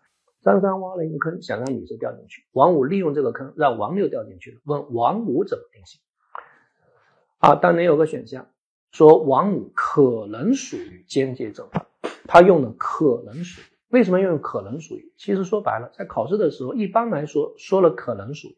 [0.42, 6.00] 张三挖了一个坑，想让女士掉进去，王五利用这个坑让王六掉进去了，问王五怎么定性？
[7.38, 8.48] 啊，当年有个选项
[8.90, 11.86] 说王五可能属于间接正犯，
[12.26, 13.62] 他用了可能属。
[13.92, 15.12] 为什么用可能属于？
[15.18, 18.56] 其实说白了，在考试的时候，一般来说说了可能属于。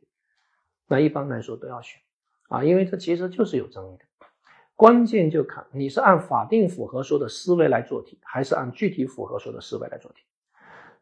[0.87, 2.01] 那一般来说都要选
[2.49, 4.05] 啊，因为这其实就是有争议的。
[4.77, 10.23] 关键就看你是按法定符合说的思维来做题，还是按具体符合说的思维来做题。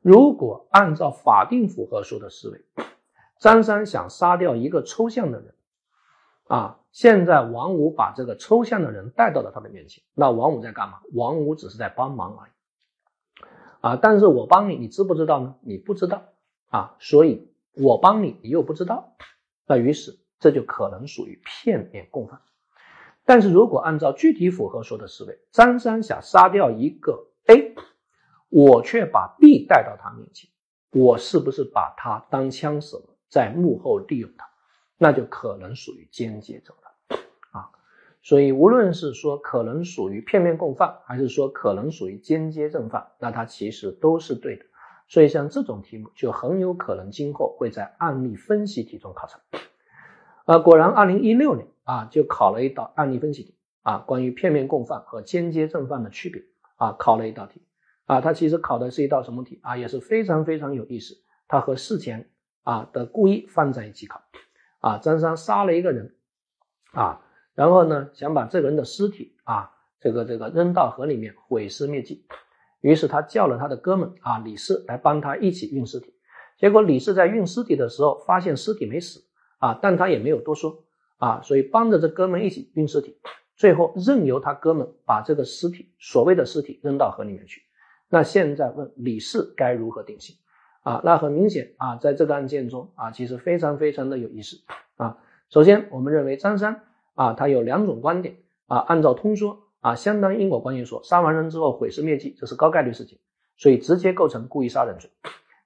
[0.01, 2.65] 如果按照法定符合说的思维，
[3.39, 5.55] 张三想杀掉一个抽象的人
[6.49, 11.01] 啊，现在王五把这个抽象的人带到了他的面前，那王五在干嘛？
[11.13, 12.52] 王五只是在帮忙而已
[13.83, 13.97] 啊。
[13.97, 15.57] 但是我帮你，你知不知道呢？
[15.61, 16.23] 你不知道
[16.71, 19.15] 啊，所以我帮你，你又不知道。
[19.67, 22.41] 那于是这就可能属于片面共犯，
[23.25, 27.75] 但是如果按照具体符合说的思维，张三想杀掉一个 A，
[28.49, 30.51] 我却把 B 带到他面前，
[30.91, 34.49] 我是不是把他当枪使了，在幕后利用他？
[34.99, 36.82] 那就可能属于间接正犯。
[38.23, 44.65] 所以无论是说可能属于片面共犯，还是说可能属于间接正犯，那它其实都是对的。
[45.09, 49.41] 所以像这种题目就很有可能今后会在案例分析题中考察。
[50.47, 56.43] 呃，果然，二零一六年啊就考了一道案例分析题啊，关于片面共犯和间接正犯的区别
[56.77, 57.63] 啊考了一道题
[58.07, 61.17] 啊，他其实考的是一道什么题啊，也是非常非常有意思，
[61.49, 62.31] 他和事前
[62.63, 64.23] 啊的故意放在一起考
[64.81, 66.15] 啊，张三杀了一个人
[66.93, 67.21] 啊，
[67.55, 72.25] 然后呢想把这个人的尸体啊这个这个扔到河里面毁尸灭迹，
[72.81, 76.15] 于是他叫了他的哥们啊李四来帮他一起运尸体，
[76.59, 79.25] 结果李四在运尸体的时候发现尸体没死
[79.59, 80.85] 啊，但他也没有多说。
[81.19, 83.17] 啊，所以帮着这哥们一起运尸体，
[83.55, 87.63] 最后任由他哥们把这个尸体，所谓的尸体扔到河里面去。
[88.09, 90.35] 那现在问李四该如何定性？
[90.83, 94.57] 啊，那很明显啊，在这个案件中啊，其实非常非常的有意思
[94.97, 95.17] 啊。
[95.49, 96.83] 首先，我们认为张三
[97.15, 103.19] 啊，他有两种观点啊，按照通说啊，相当因果关系说，杀完人之后毁尸灭迹，这是高概率事情，
[103.57, 105.11] 所以直接构成故意杀人罪。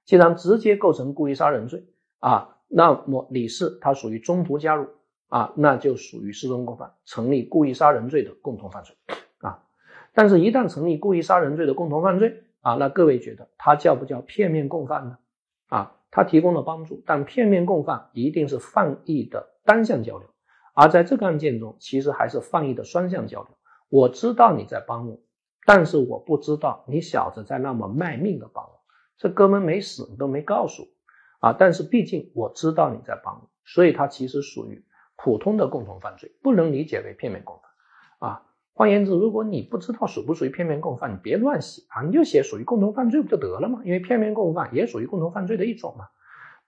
[0.05, 1.85] 既然直接构成故意杀人罪
[2.19, 4.87] 啊，那么李四他属于中途加入。
[5.29, 8.95] 啊，那就属于失踪共犯，成立故意杀人罪的共同犯罪
[9.39, 9.61] 啊。
[10.13, 15.17] 但是，一旦成立故意杀人罪的共同犯罪啊，那各位觉得他叫不叫片面共犯呢？
[15.67, 20.29] 啊，他提供了帮助，但片面共犯一定是犯意的单向交流，
[20.77, 23.49] 而在这个案件中，其实还是犯意的双向交流。
[23.89, 25.19] 我知道你在帮我，
[25.65, 28.79] 但是我不知道你小子在那么卖命的帮我。
[29.17, 31.55] 这哥们没死，你都没告诉我啊。
[31.57, 34.85] 但是毕竟我知道你在帮我，所以他其实属于。
[35.19, 38.43] 普通的共同犯罪不能理解为片面共犯啊。
[38.73, 43.81] 换言之，如果你不知道属不属于片面共犯，你别乱写啊，你就写属于共同犯罪不就得了吗？
[43.83, 46.05] 因为片面共犯也属于共同犯罪的一种嘛。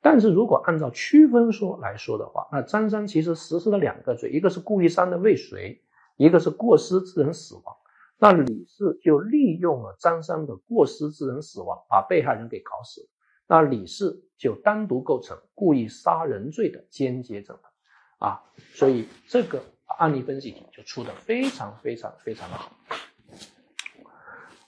[0.02, 5.82] 但是如果按照区分说来说的话，那张三其实实施了两个罪，一个是故意杀人未遂，
[6.16, 7.76] 一个是过失致人死亡。
[8.18, 13.08] 那李四就利用了张三的过失致人死亡，把被害人给搞死了。
[13.48, 17.72] 那李四就单独构成故意杀人罪的间接正犯。
[18.20, 19.64] 啊，所以这个
[19.98, 22.72] 案例分析题就出的非常非常非常的好。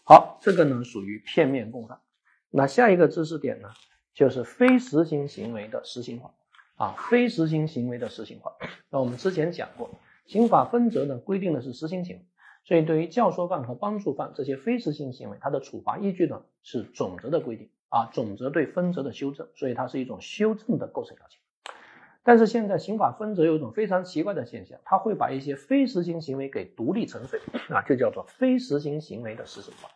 [0.04, 2.00] 好，这个呢属于片面共犯。
[2.50, 3.70] 那下一个知识点呢，
[4.13, 6.32] 就是非实行行为的实行化。
[6.76, 8.54] 啊，非实行行为的实行化。
[8.89, 9.89] 那我们之前讲过，
[10.26, 12.26] 刑法分则呢规定的是实行行为，
[12.63, 17.69] 所以对于教唆犯和帮助犯这些非实行行为，它的处罚依据呢是总则的规定。
[17.89, 21.39] 啊，总则对分则的修正，所以它是一种修正的构成要件。
[22.24, 29.89] 但是现在刑法分则有一种非常奇怪的现象，它会把一些非实行行为给独立成罪，啊，就叫做非实行行为的实行化，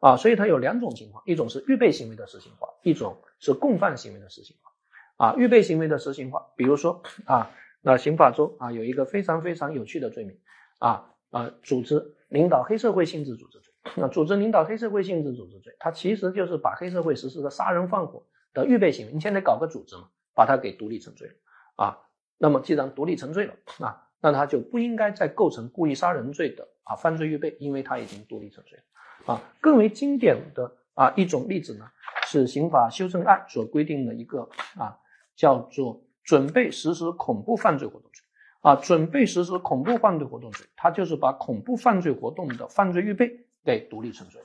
[0.00, 10.38] 啊，所以它有两种情况，一种是预备行为的实行化，一种是共犯行为的实行化，啊，预备行为的实行化，比如说啊，那刑法中啊有一个非常非常有趣的罪名，
[10.78, 21.34] 啊啊，组织领导黑社会性质组织罪，那组织领导黑社会性质组织罪，它其实就是把黑社会实施的杀人放火的预备行为，你先得搞个组织嘛，把它给独立成罪了。
[21.76, 21.98] 啊，
[22.38, 28.84] 那么既然独立成罪了啊，那他就不应该再构成故意杀人罪的啊犯罪预备，因为他已经独立成罪了。
[29.26, 29.42] 啊。
[29.60, 31.86] 更为经典的啊一种例子呢，
[32.26, 34.96] 是刑法修正案所规定的一个啊
[35.34, 38.24] 叫做准备实施恐怖犯罪活动罪
[38.62, 44.40] 啊，准备实施恐怖犯罪活动罪，它就是把恐怖犯罪活动的犯罪预备给独立成罪。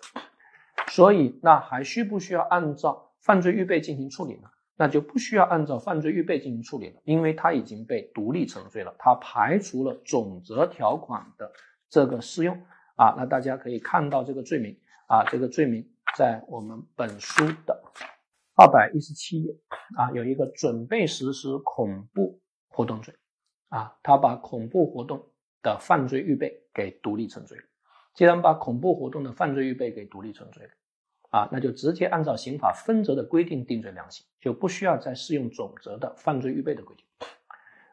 [0.90, 4.50] 所以那还需不需要按照犯罪预备进行处理呢？
[4.76, 11.52] 那就不需要按照犯罪预备进行处理了，因为它已经被独立成罪了，它排除了总则条款的
[11.88, 12.60] 这个适用
[13.02, 13.16] 啊。
[13.18, 15.84] 那大家可以看到这个罪名啊，这个罪名
[16.16, 17.84] 在我们本书的
[18.56, 19.56] 二百一十七页
[19.98, 23.14] 啊，有一个准备实施恐怖活动罪
[23.70, 25.28] 啊，他把恐怖活动
[25.64, 27.64] 的犯罪预备给独立成罪了。
[28.14, 30.72] 既然把恐怖活动的犯罪预备给独立成罪了。
[31.32, 37.06] 啊，那就直接按照刑法分则的规定定罪量刑，就不需要再适用总则的犯罪预备的规定。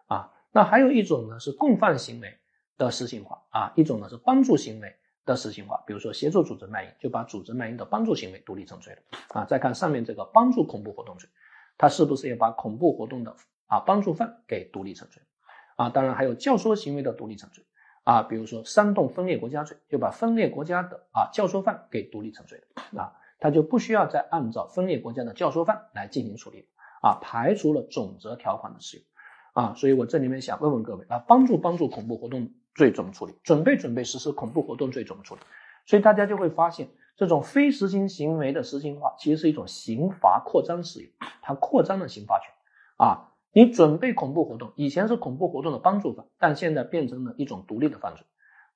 [0.08, 2.36] 啊，那还有一种呢是共犯行为
[2.76, 4.92] 的实行化啊，一种呢是帮助行为
[5.28, 9.00] 的实行化，比如说协助组织卖淫，就把组织卖淫的帮助行为独立成罪了。
[9.28, 11.28] 啊，再看上面这个帮助恐怖活动罪，
[11.76, 13.36] 它是不是也把恐怖活动的
[13.66, 15.22] 啊帮助犯给独立成罪？
[15.76, 17.64] 啊，当然还有教唆行为的独立成罪。
[18.04, 23.12] 啊，比如说煽动分裂国家罪，就把分裂国家的啊教唆犯给独立成罪了啊。
[23.38, 26.66] 他就不需要再按照分裂国家的教唆犯来进行处理
[27.02, 29.06] 啊，排除了总则条款的适用
[29.52, 33.34] 啊，所以我这里面想问问各位啊，帮助帮助恐怖活动罪怎么处理？
[33.42, 35.40] 准备准备实施恐怖活动罪怎么处理？
[35.84, 41.10] 所以大家就会发现，这种非实行行为的实行化，其实是一种刑罚扩张适用，
[41.42, 42.48] 它扩张了刑罚权
[42.96, 43.34] 啊。
[43.52, 48.24] 你准备恐怖活动，以前是恐怖活动的帮助犯，但现在变成了一种独立的犯罪，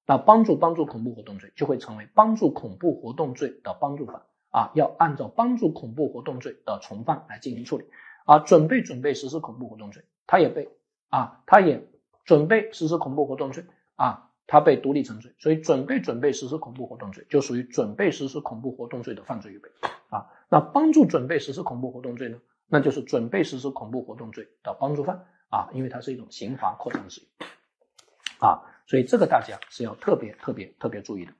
[0.06, 4.22] 那帮助帮助恐怖活动罪就会成为帮助恐怖活动罪的帮助犯。
[4.50, 7.86] 啊，要按照帮助恐怖活动罪的从犯来进行处理。
[8.26, 10.68] 啊，准备准备实施恐怖活动罪，他也被
[11.08, 11.88] 啊，他也
[12.26, 13.64] 准备实施恐怖活动罪
[13.96, 19.68] 啊，他被独立成罪，所以准备准备实施恐怖活动罪就属于准备实施恐怖活动罪的犯罪预备
[20.08, 20.26] 啊。
[20.48, 22.38] 那帮助准备实施恐怖活动罪呢，
[22.68, 31.32] 那就是准备实施恐怖活动罪的帮助犯啊，因为它是一种刑罚扩张使用啊，所以这个大家是要特别特别特别注意的。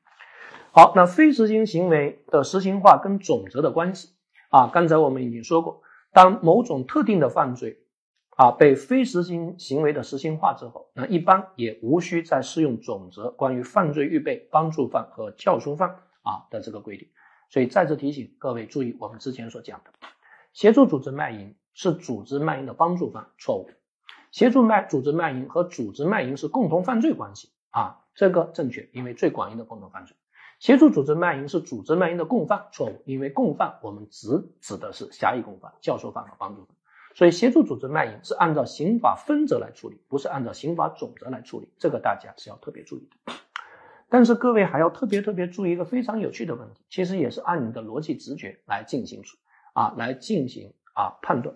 [0.71, 4.15] 好，那非实行行为的实行化跟总则的关系
[4.51, 5.83] 啊，刚才我们已经说过，
[6.13, 7.79] 当某种特定的犯罪。
[8.37, 15.91] 啊，被非实行行为的实行化之后，那一般也无需再适用总则关于犯罪预备、帮助犯和教唆犯
[16.23, 17.09] 啊的这个规定。
[17.51, 19.91] 所以再次提醒各位注意，我们之前所讲的，
[20.55, 23.69] 协助组织卖淫是组织卖淫的帮助犯，错误；
[24.31, 30.17] 协助卖组织卖淫和组织卖淫是共同犯罪关系啊，这个正确，因为最广义的共同犯罪。
[30.59, 34.29] 协助组织卖淫是组织卖淫的共犯，错误，因为共犯我们只
[34.63, 36.75] 指的是狭义共犯、教唆犯和帮助犯。
[37.15, 43.35] 所以，协助组织卖淫是按照刑法分则来处理，不是按照刑法总则来处理，这个大家是要特别注意的。
[44.09, 49.23] 但是，各位还要特别特别注意一个非常有趣的问题，其实也是按你的逻辑直觉来进行
[49.75, 51.55] 啊，来进行啊判断。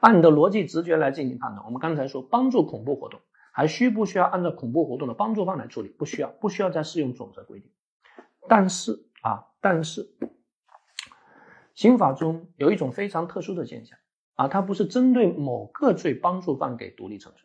[0.00, 1.64] 按你的逻辑直觉来进行判断。
[1.64, 3.20] 我们刚才说，帮助恐怖活动，
[3.52, 5.88] 还需不需要按照恐怖活动的帮助方来处理？
[5.88, 7.70] 不需要，不需要再适用总则规定。
[8.48, 10.08] 但是啊，但是，
[11.74, 13.98] 刑法中有一种非常特殊的现象。
[14.40, 17.42] 啊，它不是针对某个罪帮助犯给独立成罪，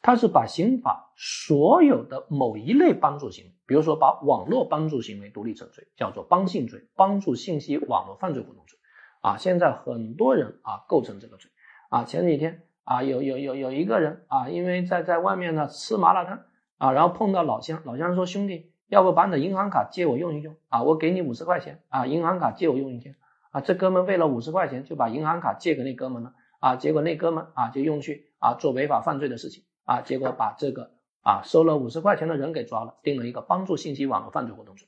[0.00, 8.78] 它是把刑法所有的某一类帮助行为，比如说把网络帮助行为独立成罪，叫做帮信罪，帮助信息网络犯罪活动罪。
[9.20, 11.50] 啊，现在很多人啊构成这个罪。
[11.90, 16.40] 啊，前几天啊有有有有一个人啊，因为在在外面呢吃麻辣烫
[16.78, 23.14] 啊，然后碰到老乡，老乡说兄弟，要不把你的银行卡借我用一用啊，我给你五十块钱啊，银行卡借我用一天。
[23.50, 30.92] 啊，这哥们为了五十块钱就把银行卡借给那哥们了啊，结果那哥们啊就用去啊做违法犯罪的事情啊，结果把这个
[31.22, 34.86] 啊收了五十块钱的人给抓了，定了一个帮助信息网络犯罪活动罪。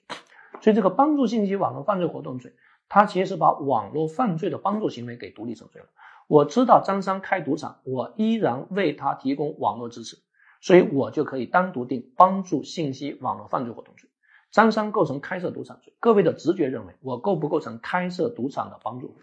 [0.61, 2.53] 所以这个帮助信息网络犯罪活动罪，
[2.89, 5.89] 它其实是把网络犯罪的帮助行为给独立成罪了。
[6.29, 10.19] 我知道张三开赌场，我依然为他提供网络支持，
[10.61, 14.09] 所以我就可以单独定帮助信息网络犯罪活动罪。
[14.53, 19.17] 张三构成开设赌场罪，各位的直觉认为我构不构成开设赌场的帮助？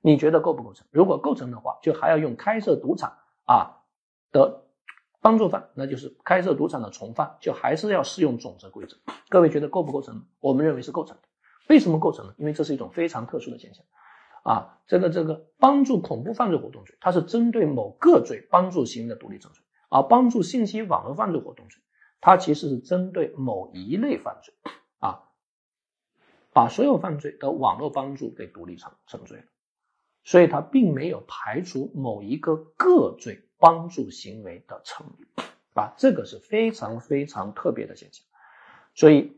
[0.00, 0.86] 你觉得构不构成？
[0.92, 3.82] 如果构成的话，就还要用开设赌场啊
[4.30, 4.62] 的
[5.20, 8.96] 帮助犯，那就是开设赌场的从犯，就还是要适用总则规则。
[9.28, 10.24] 各位觉得构不构成？
[10.38, 11.22] 我们认为是构成的。
[11.68, 12.34] 为什么构成呢？
[12.38, 13.84] 因为这是一种非常特殊的现象
[14.44, 14.78] 啊。
[14.86, 21.82] 这个这个帮助恐怖犯罪活动罪，它是针对某个罪帮助行为的独立成罪，而帮助信息网络犯罪活动罪。
[22.20, 24.52] 它其实是针对某一类犯罪，
[24.98, 25.22] 啊，
[26.52, 29.44] 把所有犯罪的网络帮助给独立成成罪了，
[30.24, 35.26] 所以它并没有排除某一个个罪帮助行为的成立，
[35.74, 38.24] 啊，这个是非常非常特别的现象。
[38.94, 39.32] 所以，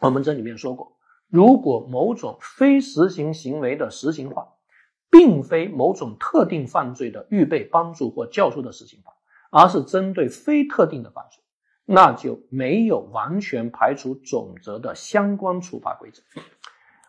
[0.00, 0.96] 我们这里面说过，
[1.28, 4.54] 如果某种非实行行为的实行化，
[5.10, 9.12] 并非某种特定犯罪的预备、帮助或教唆的实行化，
[9.50, 11.42] 而是针对非特定的犯罪。
[11.88, 16.20] 那就没有完全排除总则的相关处罚规则，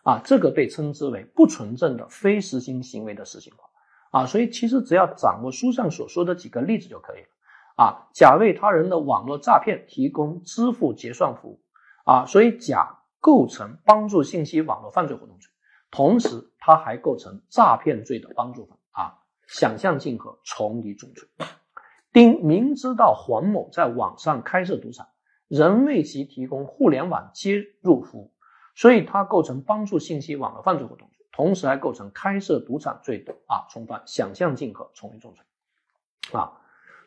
[0.04, 7.26] 啊，这个被称之为不纯正的非实行行为的实行化，啊，所以其实只要掌握书上所说的几个例子就可以了，
[7.74, 11.60] 啊，甲为他人的网络诈骗提供支付结算服务，
[12.04, 15.50] 啊，所以甲构成帮助信息网络犯罪活动罪，
[15.90, 19.18] 同时他还构成诈骗罪的帮助犯，啊，
[19.48, 21.28] 想象竞合，从一重罪。
[22.12, 25.08] 丁明知道黄某在网上开设赌场，
[25.46, 28.32] 仍为其提供互联网接入服务，
[28.74, 35.44] 所以他构成帮助信息网络犯罪活动罪，同时还构成开设赌场罪的啊从犯，想象竞合，从一重罪。
[36.32, 36.60] 啊，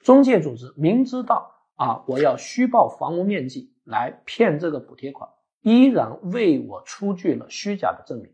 [0.04, 5.30] 中介组织明知道啊我要虚报房屋面积来骗这个补贴款，
[5.62, 8.34] 依然为我出具了虚假的证明，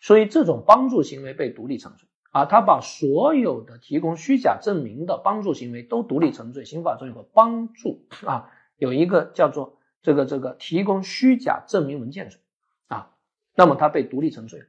[0.00, 2.08] 所以这种帮助行为被独立成罪。
[2.32, 6.64] 啊，他把所有的提供虚假证明的帮助行为都独立成罪。
[6.64, 12.40] 刑法中有个帮助啊，有一个叫做这个这个提供虚假证明文件罪
[12.88, 13.10] 啊，
[13.54, 14.66] 那么他被独立成罪了。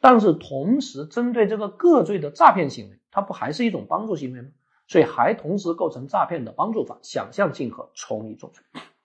[0.00, 4.48] 但是同时针对这个个罪的诈骗行为，它不还是一种帮助行为吗？
[4.88, 8.64] 所以还同时构成诈骗的帮助法，想象竞合，从一重罪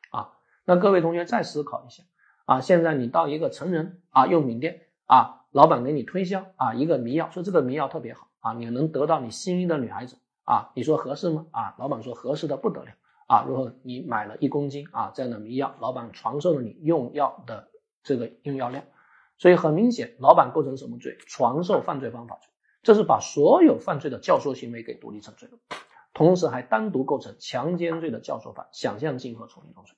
[0.10, 0.34] 啊。
[0.66, 2.03] 那各位同学再思考一下
[2.45, 5.36] 啊，现在你到一个成人啊用品店啊。
[5.52, 11.47] 老板给你推销啊一个迷药，说这个迷药特别好啊，你能得到你心仪的女孩子啊，你说合适吗？
[11.52, 12.91] 啊，老板说合适的不得了
[13.28, 13.43] 啊。
[13.47, 17.68] 如果你买了一公斤啊这样的迷药，老板传授了你用药的
[18.04, 18.84] 这个用药量，
[19.38, 21.18] 所以很明显，老板构成什么罪？
[21.28, 22.50] 传授犯罪方法罪，
[22.84, 25.58] 这是把所有犯罪的教唆行为给独立成罪了，
[26.14, 29.95] 同时还单独构成强奸罪的教唆犯，想象竞合从一重罪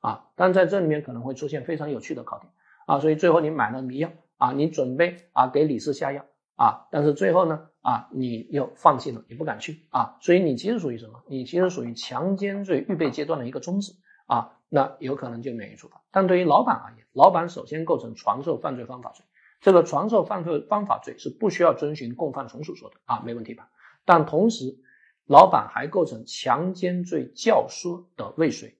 [0.00, 2.52] 啊，但在这里面可能会出现非常有趣的考点
[2.86, 4.10] 啊，所以最后你买了迷药
[4.42, 6.26] 啊，你准备啊给李四下药
[6.56, 11.22] 啊，但是最后呢啊你又放弃了，你不敢去啊，所以你其实属于什么？
[11.28, 13.92] 你其实属于强奸罪预备阶段的一个终止
[14.26, 16.02] 啊，那有可能就免于处罚。
[16.10, 19.24] 但对于老板而言，老板首先构成传授犯罪方法罪。
[19.60, 23.70] 这个传授犯罪方法罪是不需要遵循共犯从属说的啊，没问题吧？
[24.04, 24.76] 但同时，
[25.24, 28.76] 老板还构成强奸罪教唆的未遂，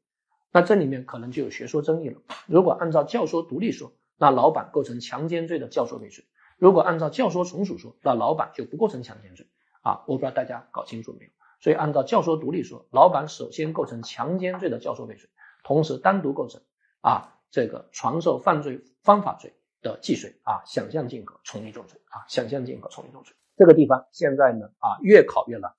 [0.51, 2.21] 那这里面可能就有学说争议了。
[2.49, 3.93] 如果按照教唆独立说，
[4.23, 6.23] 那老板构成强奸罪的教唆未遂；
[6.57, 9.49] 如果按照教唆从属说，那老板就不构成强奸罪
[9.81, 10.05] 啊。
[10.07, 11.31] 我不知道大家搞清楚没有？
[11.59, 15.29] 所以按照教唆独立说，老板首先构成强奸罪的教唆未遂，
[15.65, 16.63] 同时单独构成
[17.01, 19.53] 啊这个传授犯罪方法罪。
[19.83, 23.35] 的既遂啊，想象竞合，从一重罪啊，想象竞合，从一重罪。
[23.57, 25.73] 这个地方现在呢啊，越考越难，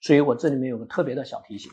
[0.00, 1.72] 所以我这里面有个特别的小提醒，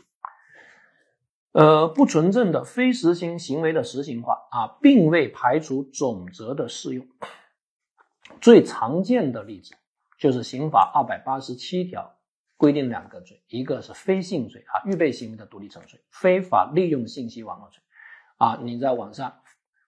[1.52, 7.06] 呃，不纯正的非实行行为的实行化啊，并未排除总则的适用。
[8.40, 9.74] 最常见的例子
[10.18, 12.16] 就是刑法二百八十七条
[12.56, 17.82] 规定两个罪，一个是非信罪啊，预备行为的独立成罪，非法利用信息网络罪
[18.36, 19.40] 啊，你在网上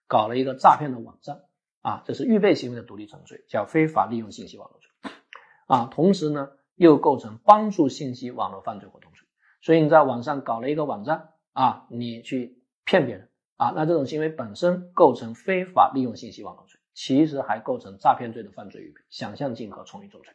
[0.07, 1.41] 搞了一个诈骗的网站。
[1.83, 5.11] 啊，这是预备行为的独立成罪，叫非法利用信息网络罪。
[5.67, 9.27] 啊，同时呢，又构成帮助信息网络犯罪活动罪。
[9.61, 20.33] 所以你在网上搞了一个网站啊，你去骗别人啊，那这种行为本身构成非法利用信息网络罪，其实还构成诈骗罪的犯罪预备、想象竞合、从一重罪。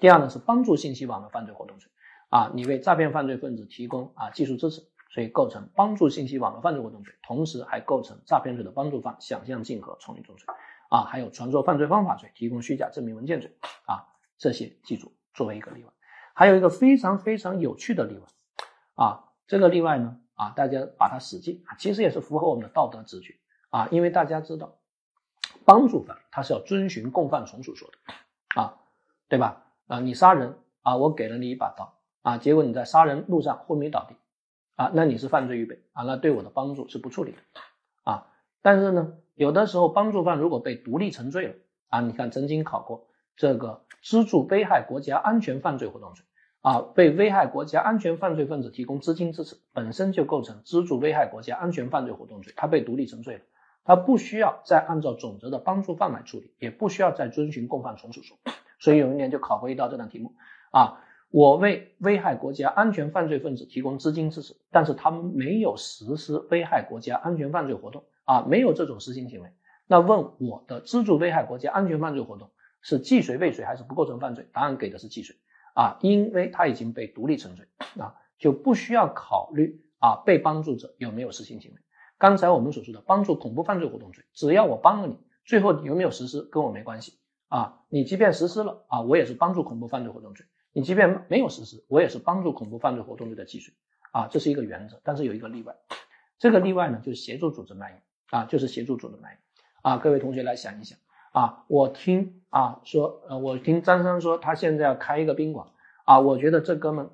[0.00, 1.90] 第二呢，是帮助信息网络犯罪活动罪。
[2.28, 4.82] 啊，你为诈骗犯罪分子提供啊技术支持。
[5.14, 10.46] 所以构成帮助信息网络犯罪活动罪，同时还构成诈骗罪的帮助犯、想象竞合、从一重罪
[10.88, 15.90] 啊，还有传授犯罪方法罪、提供虚假证明文件罪啊，这些记住作为一个例外。
[16.32, 18.26] 还有一个非常非常有趣的例外
[18.94, 23.34] 啊，这个例外呢啊，大家把它死记啊，其实也是符合我们的道德直觉
[23.70, 24.78] 啊，因为大家知道
[25.64, 28.74] 帮助犯他是要遵循共犯从属说的啊，
[29.28, 29.66] 对吧？
[29.86, 34.16] 啊，你杀人啊，我给了你一把刀啊，结果你在杀人路上昏迷倒地。
[34.74, 37.38] 啊，那你是犯罪预备啊，那对我的帮助是不处理的
[38.04, 38.26] 啊。
[38.62, 41.54] 但是呢，有的时候帮助犯如果被独立成罪了
[41.88, 46.24] 啊，你看曾经考过这个资助危害国家安全犯罪活动罪
[46.62, 53.40] 啊，被危害国家安全犯罪分子提供资金支持，本身就构成资助危害国家安全犯罪活动罪，他被独立成罪了，
[53.84, 58.38] 他不需要再按照总则的帮助犯来处理，也不需要再遵循共犯从属说，
[58.78, 60.34] 所以有一年就考过一道这道题目
[60.70, 61.00] 啊。
[61.34, 69.48] 我为危害国家安全犯罪分子提供资金支持，但是他们没有实施危害国家安全犯罪活动啊，没有这种实行行为。
[69.86, 72.50] 那问我的资助危害国家安全犯罪活动
[72.82, 74.46] 是既遂未遂还是不构成犯罪？
[74.52, 75.34] 答案给的是既遂
[75.74, 77.66] 啊，因为他已经被独立成罪
[77.98, 81.78] 啊，就不需要考虑啊被帮助者有没有实行行为。
[82.18, 87.18] 刚才我们所说的帮助恐怖犯罪活动罪，只要我帮了你，最后有没有实施跟我没关系
[87.48, 90.46] 啊，你即便实施了啊，我也是帮助恐怖犯罪活动罪。
[90.72, 93.74] 你即便没有实施，我也是帮助恐怖犯罪活动罪的既遂
[94.12, 95.00] 啊，这是一个原则。
[95.04, 95.74] 但是有一个例外，
[96.38, 97.96] 这个例外呢，就是协助组织卖淫
[98.30, 99.38] 啊，就是协助组织卖淫
[99.82, 99.98] 啊。
[99.98, 100.98] 各位同学来想一想
[101.32, 105.66] 啊，我听啊说，呃，我听张三说他现在要开一个宾馆
[106.04, 107.10] 啊，我觉得这哥们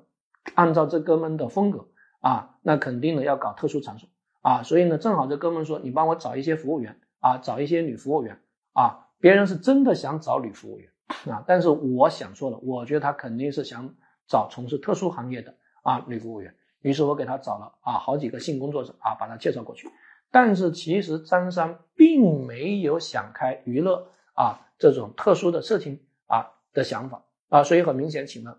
[0.55, 1.87] 按照这哥们的风格
[2.21, 4.07] 啊，那肯定呢要搞特殊场所
[4.41, 8.39] 啊，所以呢，正好这哥们说你帮我找一些服务员啊，找一些女服务员
[8.73, 10.89] 啊，别人是真的想找女服务员。
[11.25, 13.95] 啊，但是我想说了，我觉得他肯定是想
[14.27, 19.89] 找从事特殊行业的啊女服务员，于是我给他找了啊好几个性工作者啊，把他介绍过去。
[20.31, 28.55] 但是其实张三并没有想开娱乐啊这种特殊的事情啊的想法啊，所以很明显，请问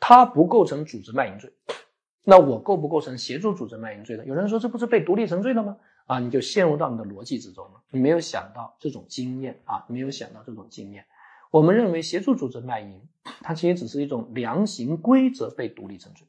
[0.00, 1.52] 他不构成组织卖淫罪，
[2.24, 4.24] 那我构不构成协助组织卖淫罪呢？
[4.24, 5.76] 有人说这不是被独立成罪了吗？
[6.06, 11.04] 啊，你就陷入到你的逻辑之中了，你没有想到这种经验啊，没有想到这种经验。
[11.50, 13.00] 我们认为协助组织卖淫，
[13.42, 16.26] 它其实只是一种量刑规则被独立成罪，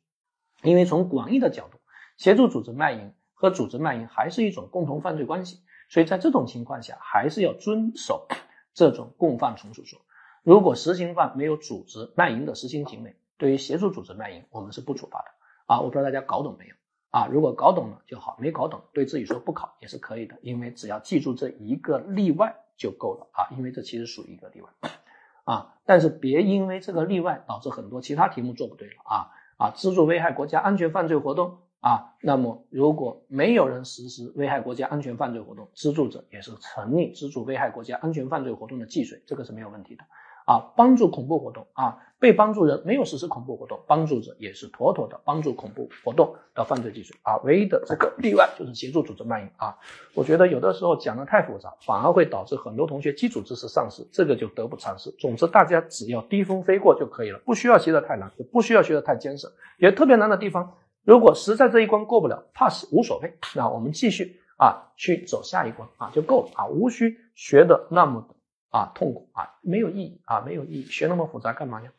[0.64, 1.78] 因为从广义的角度，
[2.18, 8.28] 协助组织卖淫和组织卖淫还是一种共同犯罪关系，所以在这种情况下，还是要遵守
[8.74, 10.02] 这种共犯从属说。
[10.42, 15.26] 如果实行犯没有组织卖淫的实行行为，对于协助组织卖淫，我们是不处罚的
[15.68, 15.82] 啊！
[15.82, 16.74] 我不知道大家搞懂没有
[17.12, 17.28] 啊？
[17.28, 23.54] 如果搞懂了就好，没搞懂对自己说不考也是可以的，因为只要记住这一个例外就够了啊！
[23.56, 24.70] 因为这其实属于一个例外。
[25.44, 29.72] 啊，但是别因为这个例外导致很多其他题目做不对了啊啊！
[29.72, 40.04] 资助危害国家安全犯罪活动啊，那么如果没有人实施危害国家安全犯罪活动，资助者也是成立资助危害国家安全犯罪活动的既遂，这个是没有问题的
[40.46, 47.38] 啊，帮助恐怖活动啊，被帮助人没有实施恐怖活动，帮助者也是妥妥的帮助恐怖活动的犯罪既遂啊。
[47.46, 49.78] 唯一的这个例外就是协助组织卖淫啊。
[50.14, 55.10] 我觉得有的时候讲的太复杂，反而会导致很多同学基础知识丧失，这个就得不偿失。
[55.12, 59.54] 总之，大家只要低风飞过就可以了，不需要学的太难，也不需要学的太艰涩。
[59.78, 60.74] 也特别难的地方，
[61.08, 68.28] 如果实在这一关过不了，pass 无所谓，那我们继续啊去走下一关啊就够了啊，无需学的那么。
[68.70, 71.90] 啊，痛苦啊，没有意义啊，没有意义，学那么复杂干嘛呀？